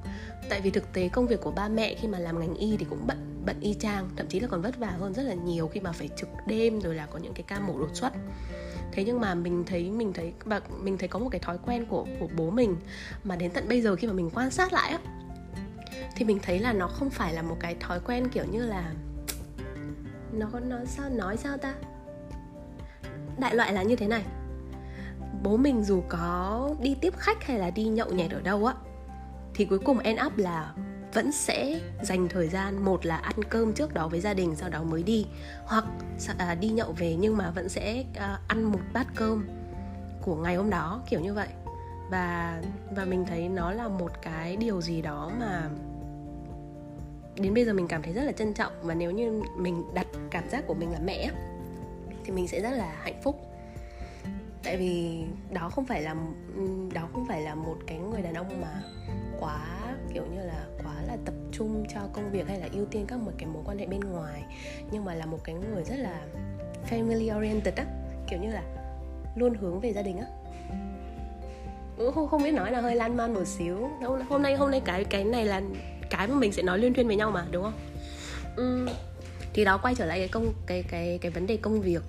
Tại 0.49 0.61
vì 0.61 0.71
thực 0.71 0.93
tế 0.93 1.09
công 1.09 1.27
việc 1.27 1.41
của 1.41 1.51
ba 1.51 1.69
mẹ 1.69 1.95
khi 1.95 2.09
mà 2.09 2.19
làm 2.19 2.41
ngành 2.41 2.55
y 2.55 2.77
thì 2.77 2.87
cũng 2.91 3.07
bận 3.07 3.43
bận 3.47 3.61
y 3.61 3.75
chang, 3.75 4.09
thậm 4.17 4.27
chí 4.27 4.41
là 4.41 4.49
còn 4.49 4.63
vất 4.63 4.79
vả 4.79 4.91
hơn 4.91 5.15
rất 5.15 5.23
là 5.23 5.35
nhiều 5.35 5.69
khi 5.69 5.81
mà 5.81 5.93
phải 5.93 6.09
trực 6.17 6.29
đêm 6.47 6.81
rồi 6.81 6.95
là 6.95 7.07
có 7.07 7.19
những 7.19 7.35
cái 7.35 7.43
ca 7.43 7.61
mổ 7.61 7.79
đột 7.79 7.91
xuất. 7.95 8.13
Thế 8.93 9.05
nhưng 9.05 9.21
mà 9.21 9.35
mình 9.35 9.65
thấy 9.67 9.91
mình 9.91 10.13
thấy, 10.13 10.33
và 10.45 10.61
mình 10.83 10.99
thấy 10.99 11.09
có 11.09 11.19
một 11.19 11.29
cái 11.31 11.41
thói 11.41 11.59
quen 11.67 11.87
của 11.87 12.07
của 12.21 12.29
bố 12.37 12.51
mình 12.51 12.77
mà 13.25 13.37
đến 13.37 13.51
tận 13.51 13.69
bây 13.69 13.83
giờ 13.83 13.97
khi 13.97 14.07
mà 14.07 14.13
mình 14.13 14.31
quan 14.35 14.51
sát 14.51 14.73
lại 14.73 14.91
á, 14.91 14.99
thì 16.17 16.25
mình 16.25 16.39
thấy 16.43 16.59
là 16.59 16.73
nó 16.73 16.89
không 16.89 17.11
phải 17.11 17.35
là 17.35 17.43
một 17.43 17.57
cái 17.61 17.77
thói 17.81 18.01
quen 18.01 18.29
kiểu 18.29 18.45
như 18.45 18.67
là, 18.67 18.93
nó 20.33 20.51
nó 20.69 20.77
sao, 20.85 21.09
nói 21.11 21.37
sao 21.37 21.57
ta? 21.59 21.75
Đại 23.39 23.55
loại 23.55 23.73
là 23.73 23.83
như 23.83 23.97
thế 23.97 24.07
này. 24.07 24.23
Bố 25.43 25.57
mình 25.57 25.85
dù 25.85 26.03
có 26.09 26.71
đi 26.81 26.97
tiếp 27.01 27.15
khách 27.17 27.45
hay 27.45 27.59
là 27.59 27.71
đi 27.71 27.85
nhậu 27.85 28.13
nhẹt 28.13 28.31
ở 28.31 28.41
đâu 28.41 28.67
á 28.67 28.75
thì 29.55 29.65
cuối 29.65 29.79
cùng 29.79 29.99
end 29.99 30.21
up 30.27 30.39
là 30.39 30.75
vẫn 31.13 31.33
sẽ 31.33 31.81
dành 32.03 32.29
thời 32.29 32.49
gian 32.49 32.85
một 32.85 33.07
là 33.07 33.17
ăn 33.17 33.37
cơm 33.49 33.73
trước 33.73 33.95
đó 33.95 34.09
với 34.09 34.21
gia 34.21 34.35
đình 34.35 34.57
sau 34.57 34.69
đó 34.69 34.83
mới 34.83 35.03
đi. 35.03 35.27
Hoặc 35.65 35.85
à, 36.39 36.55
đi 36.55 36.69
nhậu 36.69 36.93
về 36.93 37.17
nhưng 37.21 37.37
mà 37.37 37.51
vẫn 37.51 37.69
sẽ 37.69 38.05
à, 38.15 38.41
ăn 38.49 38.65
một 38.73 38.81
bát 38.93 39.07
cơm 39.15 39.49
của 40.23 40.37
ngày 40.37 40.57
hôm 40.57 40.71
đó 40.71 41.03
kiểu 41.11 41.21
như 41.21 41.35
vậy. 41.35 41.49
Và 42.11 42.63
và 42.97 43.05
mình 43.05 43.25
thấy 43.27 43.49
nó 43.49 43.73
là 43.73 43.89
một 43.89 44.23
cái 44.23 44.57
điều 44.57 44.81
gì 44.81 45.03
đó 45.03 45.31
mà 45.41 45.69
đến 47.35 47.55
bây 47.55 47.65
giờ 47.65 47.73
mình 47.73 47.89
cảm 47.89 48.03
thấy 48.03 48.13
rất 48.13 48.23
là 48.23 48.33
trân 48.33 48.55
trọng. 48.55 48.73
Và 48.83 48.95
nếu 48.95 49.11
như 49.11 49.43
mình 49.57 49.85
đặt 49.95 50.07
cảm 50.31 50.49
giác 50.49 50.67
của 50.67 50.75
mình 50.75 50.93
là 50.93 50.99
mẹ 51.05 51.31
thì 52.29 52.35
mình 52.35 52.49
sẽ 52.49 52.61
rất 52.61 52.71
là 52.71 52.95
hạnh 53.03 53.21
phúc. 53.23 53.41
Tại 54.63 54.77
vì 54.77 55.23
đó 55.53 55.71
không 55.71 55.87
phải 55.87 56.03
là 56.03 56.15
ừ, 56.57 56.89
đó 56.95 57.09
không 57.13 57.27
phải 57.29 57.41
là 57.41 57.55
một 57.55 57.77
cái 57.87 57.99
người 57.99 58.23
đàn 58.23 58.35
ông 58.35 58.61
mà 58.61 58.83
quá 59.41 59.61
kiểu 60.15 60.23
như 60.35 60.41
là 60.41 60.67
quá 60.85 60.95
là 61.07 61.17
tập 61.25 61.35
trung 61.53 61.85
cho 61.95 62.01
công 62.13 62.31
việc 62.31 62.49
hay 62.49 62.61
là 62.61 62.69
ưu 62.73 62.85
tiên 62.85 63.05
các 63.09 63.19
một 63.19 63.33
cái 63.39 63.49
mối 63.53 63.63
quan 63.67 63.79
hệ 63.79 63.87
bên 63.87 64.01
ngoài 64.01 64.43
nhưng 64.91 65.05
mà 65.05 65.15
là 65.15 65.27
một 65.27 65.39
cái 65.45 65.55
người 65.55 65.85
rất 65.85 65.97
là 65.97 66.21
family 66.91 67.39
oriented 67.39 67.75
á 67.75 67.85
kiểu 68.31 68.39
như 68.39 68.51
là 68.51 68.63
luôn 69.37 69.55
hướng 69.55 69.81
về 69.81 69.93
gia 69.93 70.03
đình 70.03 70.19
á. 70.19 70.27
Không, 72.15 72.29
không 72.29 72.43
biết 72.43 72.53
nói 72.53 72.73
là 72.73 72.81
hơi 72.81 72.97
lan 72.97 73.17
man 73.17 73.35
một 73.35 73.45
xíu. 73.47 73.91
Hôm 74.29 74.43
nay 74.43 74.57
hôm 74.57 74.71
nay 74.71 74.81
cái 74.85 75.05
cái 75.05 75.25
này 75.25 75.45
là 75.45 75.63
cái 76.11 76.29
mà 76.29 76.35
mình 76.35 76.53
sẽ 76.53 76.63
nói 76.63 76.79
liên 76.79 76.95
thuyên 76.95 77.07
với 77.07 77.17
nhau 77.17 77.31
mà 77.31 77.47
đúng 77.51 77.63
không? 77.63 77.79
Uhm, 78.61 78.89
thì 79.53 79.65
đó 79.65 79.79
quay 79.83 79.95
trở 79.95 80.07
lại 80.07 80.19
cái 80.19 80.29
công 80.29 80.53
cái 80.67 80.85
cái 80.89 81.19
cái 81.23 81.31
vấn 81.31 81.47
đề 81.47 81.57
công 81.57 81.81
việc 81.81 82.03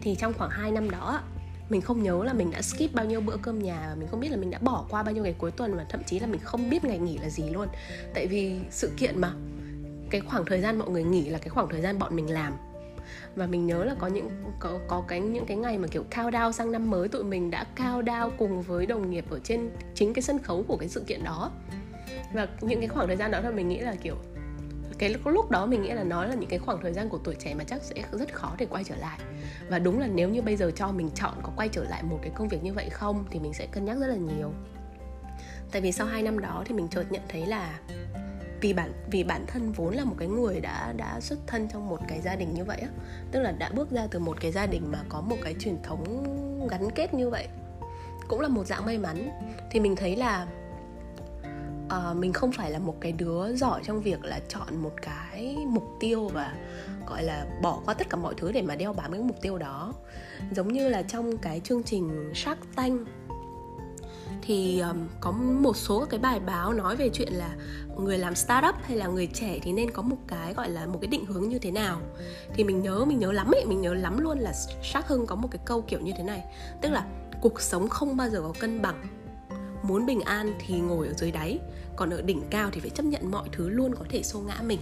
thì 0.00 0.14
trong 0.14 0.32
khoảng 0.38 0.50
2 0.50 0.70
năm 0.70 0.90
đó, 0.90 1.22
mình 1.68 1.80
không 1.80 2.02
nhớ 2.02 2.24
là 2.24 2.32
mình 2.32 2.50
đã 2.50 2.62
skip 2.62 2.94
bao 2.94 3.06
nhiêu 3.06 3.20
bữa 3.20 3.36
cơm 3.42 3.58
nhà 3.58 3.86
và 3.88 3.94
mình 3.94 4.08
không 4.08 4.20
biết 4.20 4.30
là 4.30 4.36
mình 4.36 4.50
đã 4.50 4.58
bỏ 4.58 4.84
qua 4.90 5.02
bao 5.02 5.14
nhiêu 5.14 5.24
ngày 5.24 5.34
cuối 5.38 5.50
tuần 5.50 5.76
và 5.76 5.86
thậm 5.88 6.00
chí 6.06 6.18
là 6.18 6.26
mình 6.26 6.40
không 6.40 6.70
biết 6.70 6.84
ngày 6.84 6.98
nghỉ 6.98 7.18
là 7.18 7.28
gì 7.28 7.50
luôn. 7.50 7.68
Tại 8.14 8.26
vì 8.26 8.58
sự 8.70 8.90
kiện 8.96 9.20
mà, 9.20 9.32
cái 10.10 10.20
khoảng 10.20 10.44
thời 10.44 10.60
gian 10.60 10.78
mọi 10.78 10.90
người 10.90 11.04
nghỉ 11.04 11.28
là 11.28 11.38
cái 11.38 11.48
khoảng 11.48 11.68
thời 11.70 11.80
gian 11.80 11.98
bọn 11.98 12.16
mình 12.16 12.30
làm. 12.30 12.52
Và 13.36 13.46
mình 13.46 13.66
nhớ 13.66 13.84
là 13.84 13.94
có 13.98 14.06
những, 14.06 14.30
có 14.58 14.78
có 14.88 15.04
cái, 15.08 15.20
những 15.20 15.46
cái 15.46 15.56
ngày 15.56 15.78
mà 15.78 15.88
kiểu 15.88 16.04
cao 16.10 16.30
đao 16.30 16.52
sang 16.52 16.72
năm 16.72 16.90
mới 16.90 17.08
tụi 17.08 17.24
mình 17.24 17.50
đã 17.50 17.64
cao 17.74 18.02
đao 18.02 18.30
cùng 18.38 18.62
với 18.62 18.86
đồng 18.86 19.10
nghiệp 19.10 19.24
ở 19.30 19.38
trên 19.44 19.70
chính 19.94 20.14
cái 20.14 20.22
sân 20.22 20.38
khấu 20.38 20.62
của 20.68 20.76
cái 20.76 20.88
sự 20.88 21.04
kiện 21.06 21.24
đó. 21.24 21.50
Và 22.32 22.48
những 22.60 22.80
cái 22.80 22.88
khoảng 22.88 23.06
thời 23.06 23.16
gian 23.16 23.30
đó 23.30 23.40
là 23.40 23.50
mình 23.50 23.68
nghĩ 23.68 23.78
là 23.78 23.94
kiểu 24.02 24.14
cái 25.00 25.14
lúc 25.24 25.50
đó 25.50 25.66
mình 25.66 25.82
nghĩ 25.82 25.90
là 25.90 26.04
nó 26.04 26.24
là 26.24 26.34
những 26.34 26.50
cái 26.50 26.58
khoảng 26.58 26.78
thời 26.82 26.92
gian 26.92 27.08
của 27.08 27.18
tuổi 27.24 27.34
trẻ 27.34 27.54
mà 27.54 27.64
chắc 27.64 27.82
sẽ 27.82 27.94
rất 28.12 28.32
khó 28.32 28.54
để 28.58 28.66
quay 28.66 28.84
trở 28.84 28.96
lại. 28.96 29.18
Và 29.68 29.78
đúng 29.78 30.00
là 30.00 30.06
nếu 30.06 30.28
như 30.28 30.42
bây 30.42 30.56
giờ 30.56 30.70
cho 30.76 30.92
mình 30.92 31.10
chọn 31.14 31.34
có 31.42 31.52
quay 31.56 31.68
trở 31.68 31.84
lại 31.84 32.02
một 32.02 32.18
cái 32.22 32.32
công 32.34 32.48
việc 32.48 32.62
như 32.62 32.72
vậy 32.72 32.90
không 32.90 33.24
thì 33.30 33.38
mình 33.38 33.54
sẽ 33.54 33.66
cân 33.66 33.84
nhắc 33.84 33.96
rất 34.00 34.06
là 34.06 34.16
nhiều. 34.16 34.52
Tại 35.72 35.82
vì 35.82 35.92
sau 35.92 36.06
2 36.06 36.22
năm 36.22 36.38
đó 36.38 36.62
thì 36.66 36.74
mình 36.74 36.88
chợt 36.88 37.12
nhận 37.12 37.22
thấy 37.28 37.46
là 37.46 37.78
vì 38.60 38.72
bản 38.72 38.92
vì 39.10 39.24
bản 39.24 39.44
thân 39.46 39.72
vốn 39.72 39.94
là 39.94 40.04
một 40.04 40.14
cái 40.18 40.28
người 40.28 40.60
đã 40.60 40.92
đã 40.96 41.20
xuất 41.20 41.38
thân 41.46 41.68
trong 41.72 41.88
một 41.88 42.00
cái 42.08 42.20
gia 42.20 42.36
đình 42.36 42.54
như 42.54 42.64
vậy 42.64 42.80
á, 42.80 42.88
tức 43.32 43.40
là 43.40 43.52
đã 43.52 43.70
bước 43.74 43.90
ra 43.90 44.06
từ 44.10 44.18
một 44.18 44.36
cái 44.40 44.52
gia 44.52 44.66
đình 44.66 44.92
mà 44.92 44.98
có 45.08 45.20
một 45.20 45.36
cái 45.42 45.54
truyền 45.60 45.82
thống 45.82 46.24
gắn 46.70 46.90
kết 46.90 47.14
như 47.14 47.30
vậy, 47.30 47.48
cũng 48.28 48.40
là 48.40 48.48
một 48.48 48.66
dạng 48.66 48.86
may 48.86 48.98
mắn, 48.98 49.30
thì 49.70 49.80
mình 49.80 49.96
thấy 49.96 50.16
là 50.16 50.46
uh, 51.90 52.16
mình 52.16 52.32
không 52.32 52.52
phải 52.52 52.70
là 52.70 52.78
một 52.78 52.96
cái 53.00 53.12
đứa 53.12 53.56
giỏi 53.56 53.80
trong 53.84 54.00
việc 54.00 54.24
là 54.24 54.40
chọn 54.48 54.82
một 54.82 54.92
cái 55.02 55.56
mục 55.68 55.96
tiêu 56.00 56.28
và 56.28 56.54
gọi 57.06 57.22
là 57.22 57.46
bỏ 57.62 57.80
qua 57.84 57.94
tất 57.94 58.10
cả 58.10 58.16
mọi 58.16 58.34
thứ 58.36 58.52
để 58.52 58.62
mà 58.62 58.76
đeo 58.76 58.92
bám 58.92 59.12
cái 59.12 59.20
mục 59.20 59.36
tiêu 59.42 59.58
đó. 59.58 59.94
Giống 60.50 60.72
như 60.72 60.88
là 60.88 61.02
trong 61.02 61.36
cái 61.38 61.60
chương 61.60 61.82
trình 61.82 62.32
Shark 62.34 62.60
Tank 62.76 63.08
thì 64.42 64.80
um, 64.80 65.08
có 65.20 65.32
một 65.32 65.76
số 65.76 66.06
cái 66.10 66.20
bài 66.20 66.40
báo 66.40 66.72
nói 66.72 66.96
về 66.96 67.10
chuyện 67.12 67.32
là 67.32 67.56
người 67.98 68.18
làm 68.18 68.34
startup 68.34 68.74
hay 68.82 68.96
là 68.96 69.06
người 69.06 69.26
trẻ 69.26 69.58
thì 69.62 69.72
nên 69.72 69.90
có 69.90 70.02
một 70.02 70.16
cái 70.28 70.54
gọi 70.54 70.68
là 70.70 70.86
một 70.86 70.98
cái 71.00 71.08
định 71.08 71.26
hướng 71.26 71.48
như 71.48 71.58
thế 71.58 71.70
nào. 71.70 72.00
Thì 72.54 72.64
mình 72.64 72.82
nhớ 72.82 73.04
mình 73.04 73.18
nhớ 73.18 73.32
lắm 73.32 73.50
ấy 73.54 73.64
mình 73.66 73.80
nhớ 73.80 73.94
lắm 73.94 74.18
luôn 74.18 74.38
là 74.38 74.52
Shark 74.82 75.06
Hưng 75.06 75.26
có 75.26 75.36
một 75.36 75.48
cái 75.50 75.60
câu 75.64 75.82
kiểu 75.82 76.00
như 76.00 76.12
thế 76.16 76.22
này. 76.22 76.44
Tức 76.82 76.88
là 76.88 77.06
cuộc 77.40 77.60
sống 77.60 77.88
không 77.88 78.16
bao 78.16 78.28
giờ 78.28 78.40
có 78.42 78.52
cân 78.60 78.82
bằng 78.82 79.19
muốn 79.82 80.06
bình 80.06 80.20
an 80.20 80.54
thì 80.66 80.80
ngồi 80.80 81.06
ở 81.06 81.14
dưới 81.14 81.30
đáy 81.30 81.58
còn 81.96 82.10
ở 82.10 82.22
đỉnh 82.22 82.42
cao 82.50 82.70
thì 82.72 82.80
phải 82.80 82.90
chấp 82.90 83.06
nhận 83.06 83.30
mọi 83.30 83.48
thứ 83.52 83.68
luôn 83.68 83.94
có 83.94 84.04
thể 84.08 84.22
xô 84.22 84.40
ngã 84.40 84.56
mình. 84.66 84.78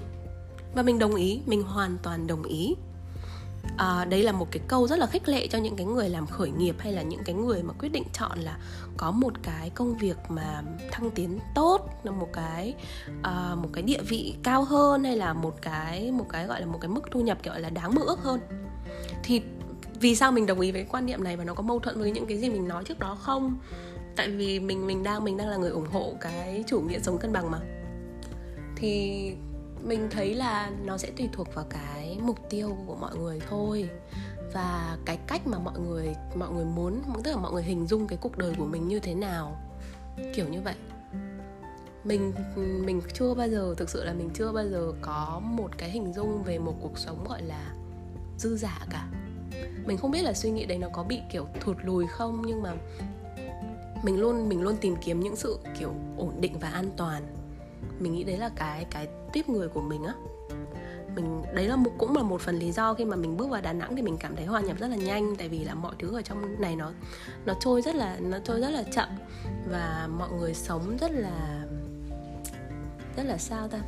Và 0.74 0.82
mình 0.82 0.98
đồng 0.98 1.14
ý 1.14 1.40
mình 1.46 1.62
hoàn 1.62 1.98
toàn 2.02 2.26
đồng 2.26 2.42
ý. 2.42 2.74
À, 3.76 4.04
đây 4.04 4.22
là 4.22 4.32
một 4.32 4.48
cái 4.50 4.62
câu 4.68 4.88
rất 4.88 4.98
là 4.98 5.06
khích 5.06 5.28
lệ 5.28 5.46
cho 5.46 5.58
những 5.58 5.76
cái 5.76 5.86
người 5.86 6.08
làm 6.08 6.26
khởi 6.26 6.50
nghiệp 6.50 6.76
hay 6.78 6.92
là 6.92 7.02
những 7.02 7.24
cái 7.24 7.34
người 7.34 7.62
mà 7.62 7.74
quyết 7.78 7.88
định 7.88 8.02
chọn 8.12 8.38
là 8.38 8.58
có 8.96 9.10
một 9.10 9.32
cái 9.42 9.70
công 9.70 9.98
việc 9.98 10.16
mà 10.28 10.62
thăng 10.90 11.10
tiến 11.10 11.38
tốt 11.54 11.90
là 12.02 12.12
một 12.12 12.28
cái 12.32 12.74
à, 13.22 13.54
một 13.62 13.68
cái 13.72 13.82
địa 13.82 14.02
vị 14.08 14.34
cao 14.42 14.64
hơn 14.64 15.04
hay 15.04 15.16
là 15.16 15.32
một 15.32 15.62
cái 15.62 16.12
một 16.12 16.26
cái 16.28 16.46
gọi 16.46 16.60
là 16.60 16.66
một 16.66 16.78
cái 16.80 16.88
mức 16.88 17.00
thu 17.10 17.20
nhập 17.20 17.38
gọi 17.44 17.60
là 17.60 17.70
đáng 17.70 17.94
mơ 17.94 18.02
ước 18.06 18.22
hơn. 18.22 18.40
Thì 19.22 19.42
vì 20.00 20.16
sao 20.16 20.32
mình 20.32 20.46
đồng 20.46 20.60
ý 20.60 20.72
với 20.72 20.82
cái 20.82 20.90
quan 20.90 21.06
niệm 21.06 21.24
này 21.24 21.36
và 21.36 21.44
nó 21.44 21.54
có 21.54 21.62
mâu 21.62 21.78
thuẫn 21.78 22.00
với 22.00 22.10
những 22.10 22.26
cái 22.26 22.38
gì 22.38 22.50
mình 22.50 22.68
nói 22.68 22.84
trước 22.84 22.98
đó 22.98 23.14
không? 23.20 23.58
Tại 24.18 24.28
vì 24.28 24.60
mình 24.60 24.86
mình 24.86 25.02
đang 25.02 25.24
mình 25.24 25.36
đang 25.36 25.48
là 25.48 25.56
người 25.56 25.70
ủng 25.70 25.86
hộ 25.92 26.12
cái 26.20 26.64
chủ 26.66 26.80
nghĩa 26.80 26.98
sống 26.98 27.18
cân 27.18 27.32
bằng 27.32 27.50
mà. 27.50 27.60
Thì 28.76 29.32
mình 29.84 30.08
thấy 30.10 30.34
là 30.34 30.70
nó 30.84 30.98
sẽ 30.98 31.10
tùy 31.16 31.28
thuộc 31.32 31.54
vào 31.54 31.64
cái 31.70 32.18
mục 32.22 32.38
tiêu 32.50 32.76
của 32.86 32.96
mọi 32.96 33.16
người 33.16 33.40
thôi. 33.48 33.90
Và 34.52 34.98
cái 35.04 35.18
cách 35.26 35.46
mà 35.46 35.58
mọi 35.58 35.78
người 35.80 36.14
mọi 36.34 36.50
người 36.50 36.64
muốn, 36.64 37.02
tức 37.24 37.30
là 37.30 37.36
mọi 37.36 37.52
người 37.52 37.62
hình 37.62 37.86
dung 37.86 38.06
cái 38.06 38.18
cuộc 38.22 38.38
đời 38.38 38.54
của 38.58 38.64
mình 38.64 38.88
như 38.88 39.00
thế 39.00 39.14
nào. 39.14 39.60
Kiểu 40.34 40.48
như 40.48 40.60
vậy. 40.62 40.74
Mình 42.04 42.32
mình 42.84 43.00
chưa 43.14 43.34
bao 43.34 43.48
giờ, 43.48 43.74
thực 43.76 43.90
sự 43.90 44.04
là 44.04 44.12
mình 44.12 44.30
chưa 44.34 44.52
bao 44.52 44.68
giờ 44.68 44.92
có 45.00 45.40
một 45.44 45.78
cái 45.78 45.90
hình 45.90 46.12
dung 46.12 46.42
về 46.42 46.58
một 46.58 46.74
cuộc 46.80 46.98
sống 46.98 47.24
gọi 47.28 47.42
là 47.42 47.74
dư 48.38 48.56
giả 48.56 48.86
cả. 48.90 49.08
Mình 49.86 49.98
không 49.98 50.10
biết 50.10 50.22
là 50.22 50.32
suy 50.32 50.50
nghĩ 50.50 50.66
đấy 50.66 50.78
nó 50.78 50.88
có 50.92 51.02
bị 51.02 51.20
kiểu 51.32 51.46
thụt 51.60 51.76
lùi 51.84 52.06
không, 52.06 52.42
nhưng 52.46 52.62
mà 52.62 52.74
mình 54.02 54.20
luôn 54.20 54.48
mình 54.48 54.62
luôn 54.62 54.76
tìm 54.76 54.96
kiếm 54.96 55.20
những 55.20 55.36
sự, 55.36 55.58
kiểu, 55.78 55.94
ổn 56.16 56.40
định 56.40 56.58
và 56.58 56.68
an 56.68 56.90
toàn. 56.96 57.22
Mình 57.98 58.12
nghĩ 58.12 58.24
đấy 58.24 58.36
là 58.36 58.50
cái 58.56 58.86
cái 58.90 59.08
tiếp 59.32 59.48
người 59.48 59.68
của 59.68 59.80
mình 59.80 60.04
á. 60.04 60.14
Mình, 61.14 61.42
đấy 61.54 61.68
là 61.68 61.76
một, 61.76 61.90
cũng 61.98 62.16
là 62.16 62.22
một 62.22 62.40
phần 62.40 62.58
lý 62.58 62.72
do 62.72 62.94
khi 62.94 63.04
mà 63.04 63.16
mình 63.16 63.36
bước 63.36 63.50
vào 63.50 63.60
Đà 63.62 63.72
Nẵng 63.72 63.96
thì 63.96 64.02
mình 64.02 64.16
cảm 64.20 64.36
thấy 64.36 64.44
hòa 64.46 64.60
nhập 64.60 64.78
rất 64.78 64.88
là 64.88 64.96
nhanh, 64.96 65.36
tại 65.36 65.48
vì 65.48 65.64
là 65.64 65.74
mọi 65.74 65.94
thứ 65.98 66.16
ở 66.16 66.22
trong 66.22 66.60
này 66.60 66.76
nó 66.76 66.90
nó 67.46 67.54
trôi 67.60 67.82
rất 67.82 67.94
là, 67.94 68.16
nó 68.20 68.38
trôi 68.44 68.60
rất 68.60 68.70
là 68.70 68.82
chậm 68.82 69.08
và 69.70 70.08
mọi 70.18 70.28
người 70.30 70.54
sống 70.54 70.96
rất 71.00 71.10
là 71.10 71.64
rất 73.16 73.22
là 73.22 73.38
sao 73.38 73.68
ta? 73.68 73.78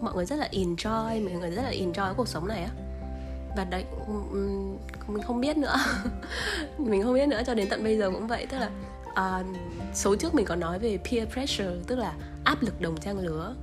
Mọi 0.00 0.14
người 0.14 0.26
rất 0.26 0.36
là 0.36 0.48
enjoy, 0.52 1.24
mọi 1.24 1.32
người 1.32 1.50
rất 1.50 1.62
là 1.62 1.70
enjoy 1.70 2.14
cuộc 2.14 2.28
sống 2.28 2.48
này 2.48 2.62
á 2.62 2.70
và 3.56 3.64
đấy 3.64 3.84
mình 5.08 5.22
không 5.22 5.40
biết 5.40 5.56
nữa. 5.56 5.76
Mình 6.78 7.02
không 7.02 7.14
biết 7.14 7.26
nữa 7.26 7.42
cho 7.46 7.54
đến 7.54 7.68
tận 7.68 7.84
bây 7.84 7.98
giờ 7.98 8.10
cũng 8.10 8.26
vậy. 8.26 8.46
Tức 8.46 8.58
là 8.58 8.70
uh, 9.10 9.46
số 9.94 10.16
trước 10.16 10.34
mình 10.34 10.44
có 10.44 10.56
nói 10.56 10.78
về 10.78 10.98
peer 11.10 11.28
pressure 11.28 11.76
tức 11.86 11.98
là 11.98 12.14
áp 12.44 12.62
lực 12.62 12.80
đồng 12.80 13.00
trang 13.00 13.18
lứa. 13.18 13.54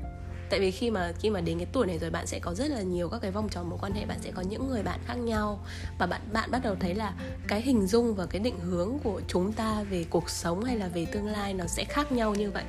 Tại 0.49 0.59
vì 0.59 0.71
khi 0.71 0.91
mà 0.91 1.11
khi 1.19 1.29
mà 1.29 1.41
đến 1.41 1.57
cái 1.57 1.67
tuổi 1.73 1.87
này 1.87 1.99
rồi 1.99 2.09
bạn 2.09 2.27
sẽ 2.27 2.39
có 2.39 2.53
rất 2.53 2.67
là 2.71 2.81
nhiều 2.81 3.09
các 3.09 3.21
cái 3.21 3.31
vòng 3.31 3.49
tròn 3.49 3.69
mối 3.69 3.79
quan 3.81 3.93
hệ 3.93 4.05
bạn 4.05 4.17
sẽ 4.21 4.31
có 4.31 4.41
những 4.41 4.69
người 4.69 4.83
bạn 4.83 4.99
khác 5.05 5.15
nhau. 5.15 5.59
Và 5.99 6.05
bạn 6.05 6.21
bạn 6.33 6.51
bắt 6.51 6.61
đầu 6.63 6.75
thấy 6.79 6.95
là 6.95 7.13
cái 7.47 7.61
hình 7.61 7.87
dung 7.87 8.15
và 8.15 8.25
cái 8.25 8.39
định 8.39 8.59
hướng 8.59 8.97
của 9.03 9.21
chúng 9.27 9.53
ta 9.53 9.83
về 9.89 10.05
cuộc 10.09 10.29
sống 10.29 10.63
hay 10.63 10.77
là 10.77 10.87
về 10.87 11.05
tương 11.05 11.27
lai 11.27 11.53
nó 11.53 11.65
sẽ 11.67 11.83
khác 11.83 12.11
nhau 12.11 12.35
như 12.35 12.51
vậy 12.51 12.63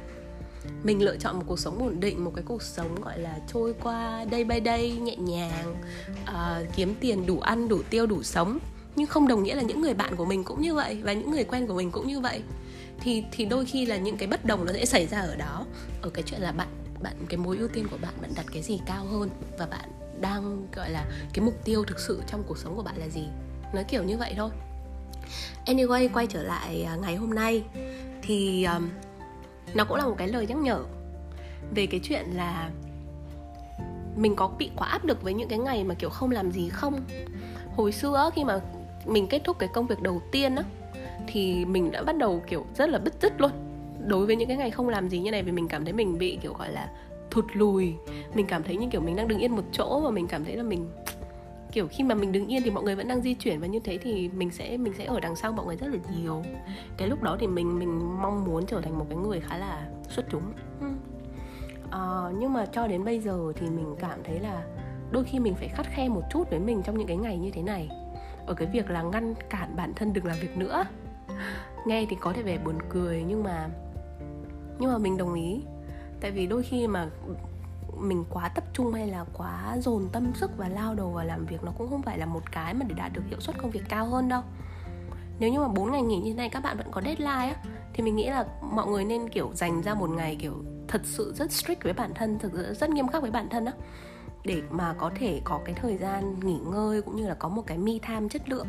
mình 0.83 1.05
lựa 1.05 1.17
chọn 1.17 1.37
một 1.37 1.45
cuộc 1.47 1.59
sống 1.59 1.79
ổn 1.79 2.01
định 2.01 2.25
một 2.25 2.33
cái 2.35 2.45
cuộc 2.49 2.63
sống 2.63 3.03
gọi 3.03 3.19
là 3.19 3.39
trôi 3.53 3.75
qua 3.83 4.27
day 4.31 4.45
by 4.45 4.61
day 4.65 4.93
nhẹ 4.93 5.17
nhàng 5.17 5.75
uh, 6.23 6.75
kiếm 6.77 6.95
tiền 7.01 7.27
đủ 7.27 7.41
ăn 7.41 7.69
đủ 7.69 7.83
tiêu 7.91 8.07
đủ 8.07 8.23
sống. 8.23 8.59
Nhưng 8.97 9.07
không 9.07 9.29
đồng 9.29 9.43
nghĩa 9.43 9.55
là 9.55 9.63
những 9.63 9.81
người 9.81 9.95
bạn 9.95 10.17
của 10.17 10.25
mình 10.25 10.45
cũng 10.45 10.63
như 10.63 10.75
vậy 10.75 10.99
và 11.03 11.13
những 11.13 11.31
người 11.31 11.45
quen 11.45 11.67
của 11.67 11.75
mình 11.75 11.91
cũng 11.91 12.07
như 12.07 12.21
vậy. 12.21 12.43
Thì 13.01 13.25
thì 13.33 13.45
đôi 13.45 13.65
khi 13.65 13.87
là 13.87 13.97
những 13.97 14.17
cái 14.17 14.29
bất 14.29 14.45
đồng 14.45 14.65
nó 14.65 14.73
sẽ 14.73 14.85
xảy 14.85 15.07
ra 15.07 15.21
ở 15.21 15.37
đó 15.37 15.67
ở 16.03 16.11
cái 16.11 16.23
chuyện 16.27 16.41
là 16.41 16.53
bạn 16.53 16.69
bạn 17.03 17.17
cái 17.29 17.39
mối 17.39 17.59
ưu 17.59 17.69
tiên 17.69 17.87
của 17.91 17.97
bạn 18.03 18.15
bạn 18.21 18.31
đặt 18.37 18.47
cái 18.53 18.63
gì 18.63 18.81
cao 18.87 19.05
hơn 19.05 19.31
và 19.59 19.67
bạn 19.67 19.91
đang 20.21 20.67
gọi 20.77 20.91
là 20.91 21.05
cái 21.33 21.45
mục 21.45 21.65
tiêu 21.65 21.85
thực 21.85 22.01
sự 22.01 22.23
trong 22.27 22.43
cuộc 22.47 22.59
sống 22.59 22.77
của 22.77 22.83
bạn 22.83 22.97
là 22.97 23.09
gì. 23.09 23.25
Nó 23.75 23.83
kiểu 23.89 24.03
như 24.03 24.17
vậy 24.17 24.35
thôi. 24.37 24.51
Anyway 25.67 26.09
quay 26.13 26.27
trở 26.27 26.43
lại 26.43 26.83
à, 26.83 26.97
ngày 26.97 27.17
hôm 27.17 27.35
nay 27.35 27.65
thì 28.23 28.65
um, 28.65 28.89
nó 29.75 29.85
cũng 29.85 29.97
là 29.97 30.05
một 30.05 30.15
cái 30.19 30.29
lời 30.29 30.47
nhắc 30.47 30.59
nhở 30.59 30.85
về 31.75 31.87
cái 31.87 32.01
chuyện 32.03 32.27
là 32.35 32.71
mình 34.17 34.37
có 34.37 34.49
bị 34.59 34.71
quá 34.77 34.89
áp 34.89 35.05
lực 35.05 35.23
với 35.23 35.35
những 35.35 35.49
cái 35.49 35.59
ngày 35.59 35.85
mà, 35.85 35.95
kiểu, 35.95 36.11
không 36.11 36.31
làm 36.31 36.51
gì 36.51 36.69
không. 36.69 37.01
Hồi 37.77 37.93
xưa 37.93 38.31
khi 38.35 38.45
mà 38.45 38.61
mình 39.07 39.27
kết 39.27 39.41
thúc 39.45 39.59
cái 39.59 39.69
công 39.73 39.87
việc 39.87 40.01
đầu 40.03 40.23
tiên 40.33 40.57
á, 40.57 40.63
thì 41.27 41.65
mình 41.65 41.91
đã 41.91 42.03
bắt 42.03 42.17
đầu, 42.17 42.43
kiểu, 42.49 42.67
rất 42.75 42.89
là 42.89 42.99
bứt 42.99 43.15
rứt 43.23 43.41
luôn. 43.41 43.51
Đối 44.07 44.27
với 44.27 44.37
những 44.37 44.49
cái 44.49 44.57
ngày 44.57 44.71
không 44.71 44.89
làm 44.89 45.09
gì 45.09 45.21
như 45.21 45.31
này 45.31 45.43
vì 45.43 45.53
mình 45.53 45.69
cảm 45.69 45.85
thấy 45.85 45.93
mình 45.93 46.19
bị, 46.19 46.39
kiểu, 46.43 46.53
gọi 46.59 46.73
là, 46.73 46.89
thụt 47.31 47.45
lùi. 47.53 47.95
Mình 48.35 48.47
cảm 48.47 48.63
thấy 48.63 48.77
như, 48.77 48.87
kiểu, 48.91 49.01
mình 49.01 49.17
đang 49.17 49.29
đứng 49.29 49.39
yên 49.39 49.57
một 49.57 49.65
chỗ 49.73 50.01
và 50.01 50.11
mình 50.11 50.27
cảm 50.27 50.45
thấy 50.45 50.57
là 50.57 50.63
mình 50.63 50.91
kiểu 51.73 51.87
khi 51.91 52.05
mà 52.05 52.15
mình 52.15 52.33
đứng 52.33 52.47
yên 52.47 52.63
thì 52.65 52.71
mọi 52.71 52.85
người 52.85 52.95
vẫn 52.95 53.09
đang 53.09 53.21
di 53.23 53.35
chuyển 53.35 53.61
và 53.61 53.67
như 53.67 53.79
thế 53.79 53.99
thì 53.99 54.29
mình 54.29 54.51
sẽ 54.51 54.77
mình 54.77 54.93
sẽ 54.99 55.05
ở 55.05 55.21
đằng 55.21 55.37
sau 55.37 55.53
mọi 55.53 55.67
người 55.67 55.77
rất 55.77 55.87
là 55.87 55.99
nhiều. 56.17 56.43
Cái 56.97 57.09
lúc 57.09 57.23
đó 57.23 57.37
thì 57.41 57.47
mình 57.47 57.79
mình 57.79 58.23
mong 58.23 58.45
muốn 58.45 58.67
trở 58.67 58.81
thành 58.81 58.99
một 58.99 59.07
cái 59.09 59.19
người 59.19 59.41
khá 59.41 59.59
là 59.59 59.89
xuất 60.09 60.27
chúng. 60.31 60.43
À, 61.91 62.31
nhưng 62.39 62.53
mà 62.53 62.67
cho 62.67 62.87
đến 62.87 63.05
bây 63.05 63.21
giờ 63.21 63.53
thì 63.57 63.67
mình 63.67 63.97
cảm 63.99 64.19
thấy 64.25 64.41
là 64.41 64.63
đôi 65.11 65.25
khi 65.25 65.39
mình 65.39 65.55
phải 65.55 65.69
khắt 65.69 65.87
khe 65.87 66.09
một 66.09 66.23
chút 66.31 66.51
với 66.51 66.59
mình 66.59 66.83
trong 66.83 66.99
những 66.99 67.09
cái 67.09 67.17
ngày 67.17 67.39
như 67.39 67.51
thế 67.51 67.63
này. 67.63 67.89
Ở 68.47 68.55
cái 68.55 68.69
việc 68.73 68.91
là 68.91 69.03
ngăn 69.03 69.35
cản 69.51 69.77
bản 69.77 69.93
thân 69.97 70.13
đừng 70.13 70.25
làm 70.25 70.37
việc 70.41 70.57
nữa. 70.57 70.85
Nghe 71.87 72.07
thì 72.11 72.17
có 72.21 72.33
thể 72.33 72.43
vẻ 72.43 72.59
buồn 72.65 72.79
cười 72.89 73.25
nhưng 73.29 73.43
mà 73.43 73.69
nhưng 74.79 74.93
mà 74.93 74.99
mình 74.99 75.17
đồng 75.17 75.35
ý. 75.35 75.63
Tại 76.21 76.31
vì 76.31 76.47
đôi 76.47 76.63
khi 76.63 76.87
mà 76.87 77.11
mình 78.03 78.25
quá 78.31 78.49
tập 78.49 78.65
trung 78.73 78.93
hay 78.93 79.07
là 79.07 79.25
quá 79.33 79.77
dồn 79.81 80.09
tâm, 80.13 80.33
sức 80.35 80.51
và 80.57 80.69
lao 80.69 80.95
đầu 80.95 81.11
vào 81.11 81.25
làm 81.25 81.47
việc 81.47 81.65
nó 81.65 81.73
cũng 81.79 81.91
không 81.91 82.03
phải 82.03 82.19
là 82.19 82.27
một 82.27 82.53
cái 82.53 82.75
mà 82.75 82.87
để 82.89 82.95
đạt 82.95 83.13
được 83.13 83.23
hiệu 83.27 83.41
suất 83.41 83.59
công 83.59 83.71
việc 83.71 83.83
cao 83.89 84.07
hơn 84.07 84.29
đâu. 84.29 84.43
Nếu 85.39 85.53
như 85.53 85.61
mà 85.61 85.69
4 85.69 85.93
ngày 85.93 86.03
nghỉ 86.03 86.17
như 86.17 86.31
thế 86.31 86.37
này 86.37 86.49
các 86.49 86.63
bạn 86.63 86.77
vẫn 86.77 86.87
có 86.91 87.01
deadline 87.01 87.31
á, 87.31 87.57
thì 87.95 88.03
mình 88.03 88.17
nghĩ 88.17 88.27
là 88.27 88.47
mọi 88.63 88.87
người 88.87 89.05
nên, 89.05 89.29
kiểu, 89.29 89.51
dành 89.55 89.83
ra 89.83 89.95
một 89.95 90.11
ngày, 90.11 90.37
kiểu, 90.41 90.65
thật 90.89 91.01
sự 91.05 91.33
rất 91.37 91.53
strict 91.53 91.85
với 91.85 91.93
bản 91.93 92.15
thân, 92.15 92.39
thực 92.39 92.53
sự 92.53 92.75
rất 92.75 92.91
nghiêm 92.91 93.09
khắc 93.09 93.23
với 93.23 93.31
bản 93.31 93.49
thân 93.49 93.65
á, 93.65 93.73
để 94.45 94.63
mà 94.71 94.95
có 94.99 95.11
thể 95.15 95.41
có 95.45 95.61
cái 95.65 95.75
thời 95.75 95.97
gian 95.97 96.41
nghỉ 96.41 96.59
ngơi 96.59 97.03
cũng 97.03 97.17
như 97.17 97.29
là 97.29 97.35
có 97.35 97.49
một 97.49 97.63
cái 97.67 97.79
me 97.79 97.93
time 98.09 98.29
chất 98.29 98.49
lượng 98.49 98.67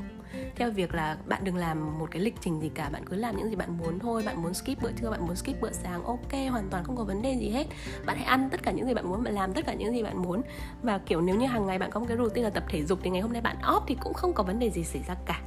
theo 0.56 0.72
việc 0.72 0.94
là 0.94 1.18
bạn 1.26 1.44
đừng 1.44 1.56
làm 1.56 2.00
một 2.00 2.08
cái 2.12 2.22
lịch 2.22 2.36
trình 2.42 2.62
gì 2.62 2.70
cả 2.70 2.90
bạn 2.90 3.06
cứ 3.06 3.16
làm 3.16 3.38
những 3.38 3.50
gì 3.50 3.56
bạn 3.56 3.78
muốn 3.78 4.00
thôi. 4.00 4.24
Bạn 4.26 4.42
muốn 4.42 4.54
skip 4.54 4.82
bữa 4.82 4.92
trưa 4.92 5.10
bạn 5.10 5.28
muốn 5.28 5.36
skip 5.36 5.62
bữa 5.62 5.72
sáng 5.72 6.04
ok 6.04 6.32
hoàn 6.52 6.70
toàn 6.70 6.84
không 6.84 6.98
có 6.98 7.04
vấn 7.04 7.22
đề 7.22 7.34
gì 7.34 7.50
hết. 7.50 7.68
Bạn 8.06 8.18
hãy 8.18 8.26
ăn 8.26 8.50
tất 8.52 8.64
cả 8.64 8.72
những 8.72 8.88
gì 8.88 8.94
bạn 8.94 9.08
muốn 9.10 9.24
bạn 9.24 9.34
làm 9.34 9.54
tất 9.54 9.66
cả 9.66 9.74
những 9.74 9.94
gì 9.94 10.04
bạn 10.04 10.22
muốn. 10.22 10.42
Và 10.82 10.98
kiểu 10.98 11.22
nếu 11.22 11.36
như 11.36 11.48
hàng 11.48 11.66
ngày 11.66 11.80
bạn 11.80 11.92
có 11.92 12.00
một 12.00 12.06
cái 12.10 12.18
routine 12.18 12.44
là 12.44 12.50
tập 12.50 12.64
thể 12.70 12.86
dục 12.86 13.00
thì 13.04 13.10
ngày 13.10 13.22
hôm 13.22 13.34
nay 13.34 13.42
bạn 13.42 13.58
off 13.62 13.82
thì 13.88 13.96
cũng 13.96 14.14
không 14.14 14.34
có 14.34 14.44
vấn 14.44 14.60
đề 14.60 14.70
gì 14.70 14.84
xảy 14.84 15.02
ra 15.08 15.16
cả. 15.26 15.42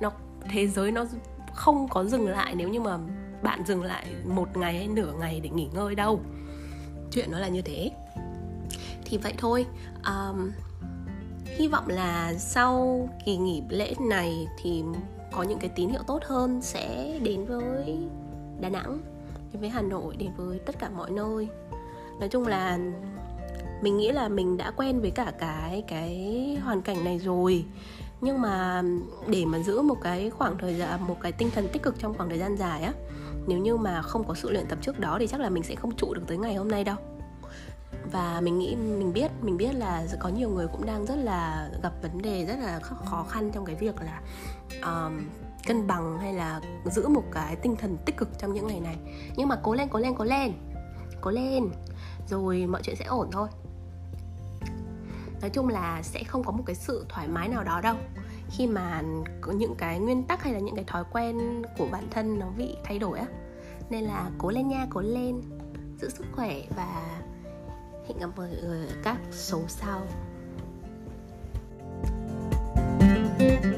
Nó 0.00 0.12
thế 0.50 0.66
giới 0.68 0.92
nó 0.92 1.04
không 1.54 1.88
có 1.88 2.04
dừng 2.04 2.28
lại 2.28 2.54
nếu 2.54 2.68
như 2.68 2.80
mà 2.80 2.98
bạn 3.42 3.64
dừng 3.66 3.82
lại 3.82 4.06
một 4.24 4.56
ngày 4.56 4.76
hay 4.76 4.88
nửa 4.88 5.12
ngày 5.20 5.40
để 5.40 5.48
nghỉ 5.48 5.68
ngơi 5.74 5.94
đâu. 5.94 6.20
Chuyện 7.10 7.30
nó 7.30 7.38
là 7.38 7.48
như 7.48 7.62
thế. 7.62 7.90
Thì 9.04 9.18
vậy 9.18 9.34
thôi 9.38 9.66
um, 10.04 10.50
hy 11.56 11.68
vọng 11.68 11.88
là 11.88 12.34
sau 12.38 13.08
kỳ 13.24 13.36
nghỉ 13.36 13.62
lễ 13.68 13.94
này 14.00 14.48
thì 14.62 14.84
có 15.32 15.42
những 15.42 15.58
cái 15.58 15.70
tín 15.76 15.88
hiệu 15.88 16.02
tốt 16.06 16.22
hơn 16.24 16.62
sẽ 16.62 17.18
đến 17.22 17.44
với 17.44 17.98
đà 18.60 18.68
nẵng, 18.68 18.98
đến 19.52 19.60
với 19.60 19.68
hà 19.68 19.82
nội, 19.82 20.16
đến 20.16 20.30
với 20.36 20.58
tất 20.58 20.78
cả 20.78 20.88
mọi 20.88 21.10
nơi. 21.10 21.48
Nói 22.20 22.28
chung 22.28 22.46
là 22.46 22.78
mình 23.82 23.96
nghĩ 23.96 24.12
là 24.12 24.28
mình 24.28 24.56
đã 24.56 24.70
quen 24.70 25.00
với 25.00 25.10
cả 25.10 25.32
cái 25.38 25.84
cái 25.88 26.58
hoàn 26.64 26.82
cảnh 26.82 27.04
này 27.04 27.18
rồi. 27.18 27.64
Nhưng 28.20 28.40
mà 28.40 28.82
để 29.26 29.44
mà 29.44 29.58
giữ 29.58 29.82
một 29.82 29.98
cái 30.02 30.30
khoảng 30.30 30.58
thời 30.58 30.74
gian, 30.74 31.06
một 31.06 31.16
cái 31.20 31.32
tinh 31.32 31.50
thần 31.54 31.68
tích 31.72 31.82
cực 31.82 31.98
trong 31.98 32.14
khoảng 32.14 32.28
thời 32.28 32.38
gian 32.38 32.56
dài 32.56 32.82
á, 32.82 32.92
nếu 33.46 33.58
như 33.58 33.76
mà 33.76 34.02
không 34.02 34.24
có 34.24 34.34
sự 34.34 34.50
luyện 34.50 34.66
tập 34.66 34.78
trước 34.82 35.00
đó 35.00 35.16
thì 35.20 35.26
chắc 35.26 35.40
là 35.40 35.48
mình 35.48 35.62
sẽ 35.62 35.74
không 35.74 35.96
trụ 35.96 36.14
được 36.14 36.22
tới 36.26 36.38
ngày 36.38 36.54
hôm 36.54 36.68
nay 36.68 36.84
đâu 36.84 36.96
và 38.12 38.40
mình 38.40 38.58
nghĩ 38.58 38.76
mình 38.76 39.12
biết 39.12 39.30
mình 39.42 39.56
biết 39.56 39.72
là 39.74 40.06
có 40.20 40.28
nhiều 40.28 40.50
người 40.50 40.66
cũng 40.66 40.86
đang 40.86 41.06
rất 41.06 41.16
là 41.16 41.68
gặp 41.82 41.92
vấn 42.02 42.22
đề 42.22 42.46
rất 42.46 42.58
là 42.58 42.80
khó 42.80 43.26
khăn 43.28 43.50
trong 43.52 43.64
cái 43.64 43.76
việc 43.76 43.94
là 44.00 44.20
um, 44.82 45.26
cân 45.66 45.86
bằng 45.86 46.18
hay 46.18 46.32
là 46.32 46.60
giữ 46.84 47.08
một 47.08 47.24
cái 47.32 47.56
tinh 47.56 47.76
thần 47.76 47.96
tích 48.04 48.16
cực 48.16 48.28
trong 48.38 48.54
những 48.54 48.66
ngày 48.66 48.80
này. 48.80 48.96
Nhưng 49.36 49.48
mà 49.48 49.56
cố 49.62 49.74
lên 49.74 49.88
cố 49.88 49.98
lên 49.98 50.14
cố 50.14 50.24
lên 50.24 50.52
cố 51.20 51.30
lên 51.30 51.68
rồi 52.28 52.66
mọi 52.66 52.82
chuyện 52.82 52.96
sẽ 52.96 53.04
ổn 53.04 53.28
thôi. 53.32 53.48
Nói 55.40 55.50
chung 55.50 55.68
là 55.68 56.02
sẽ 56.02 56.24
không 56.24 56.44
có 56.44 56.52
một 56.52 56.62
cái 56.66 56.76
sự 56.76 57.06
thoải 57.08 57.28
mái 57.28 57.48
nào 57.48 57.64
đó 57.64 57.80
đâu. 57.80 57.96
Khi 58.50 58.66
mà 58.66 59.02
có 59.40 59.52
những 59.52 59.74
cái 59.74 59.98
nguyên 59.98 60.22
tắc 60.22 60.42
hay 60.42 60.52
là 60.52 60.58
những 60.58 60.76
cái 60.76 60.84
thói 60.84 61.04
quen 61.12 61.62
của 61.78 61.86
bản 61.92 62.08
thân 62.10 62.38
nó 62.38 62.46
bị 62.56 62.76
thay 62.84 62.98
đổi 62.98 63.18
á 63.18 63.26
nên 63.90 64.04
là 64.04 64.30
cố 64.38 64.50
lên 64.50 64.68
nha 64.68 64.86
cố 64.90 65.00
lên 65.00 65.42
giữ 66.00 66.10
sức 66.10 66.26
khỏe 66.32 66.60
và 66.76 67.20
hẹn 68.08 68.18
gặp 68.18 68.30
mọi 68.36 68.48
người 68.48 68.86
ở 68.86 68.94
các 69.02 69.18
số 69.30 69.62
sau 69.68 70.06
thank 73.00 73.40
you 73.40 73.75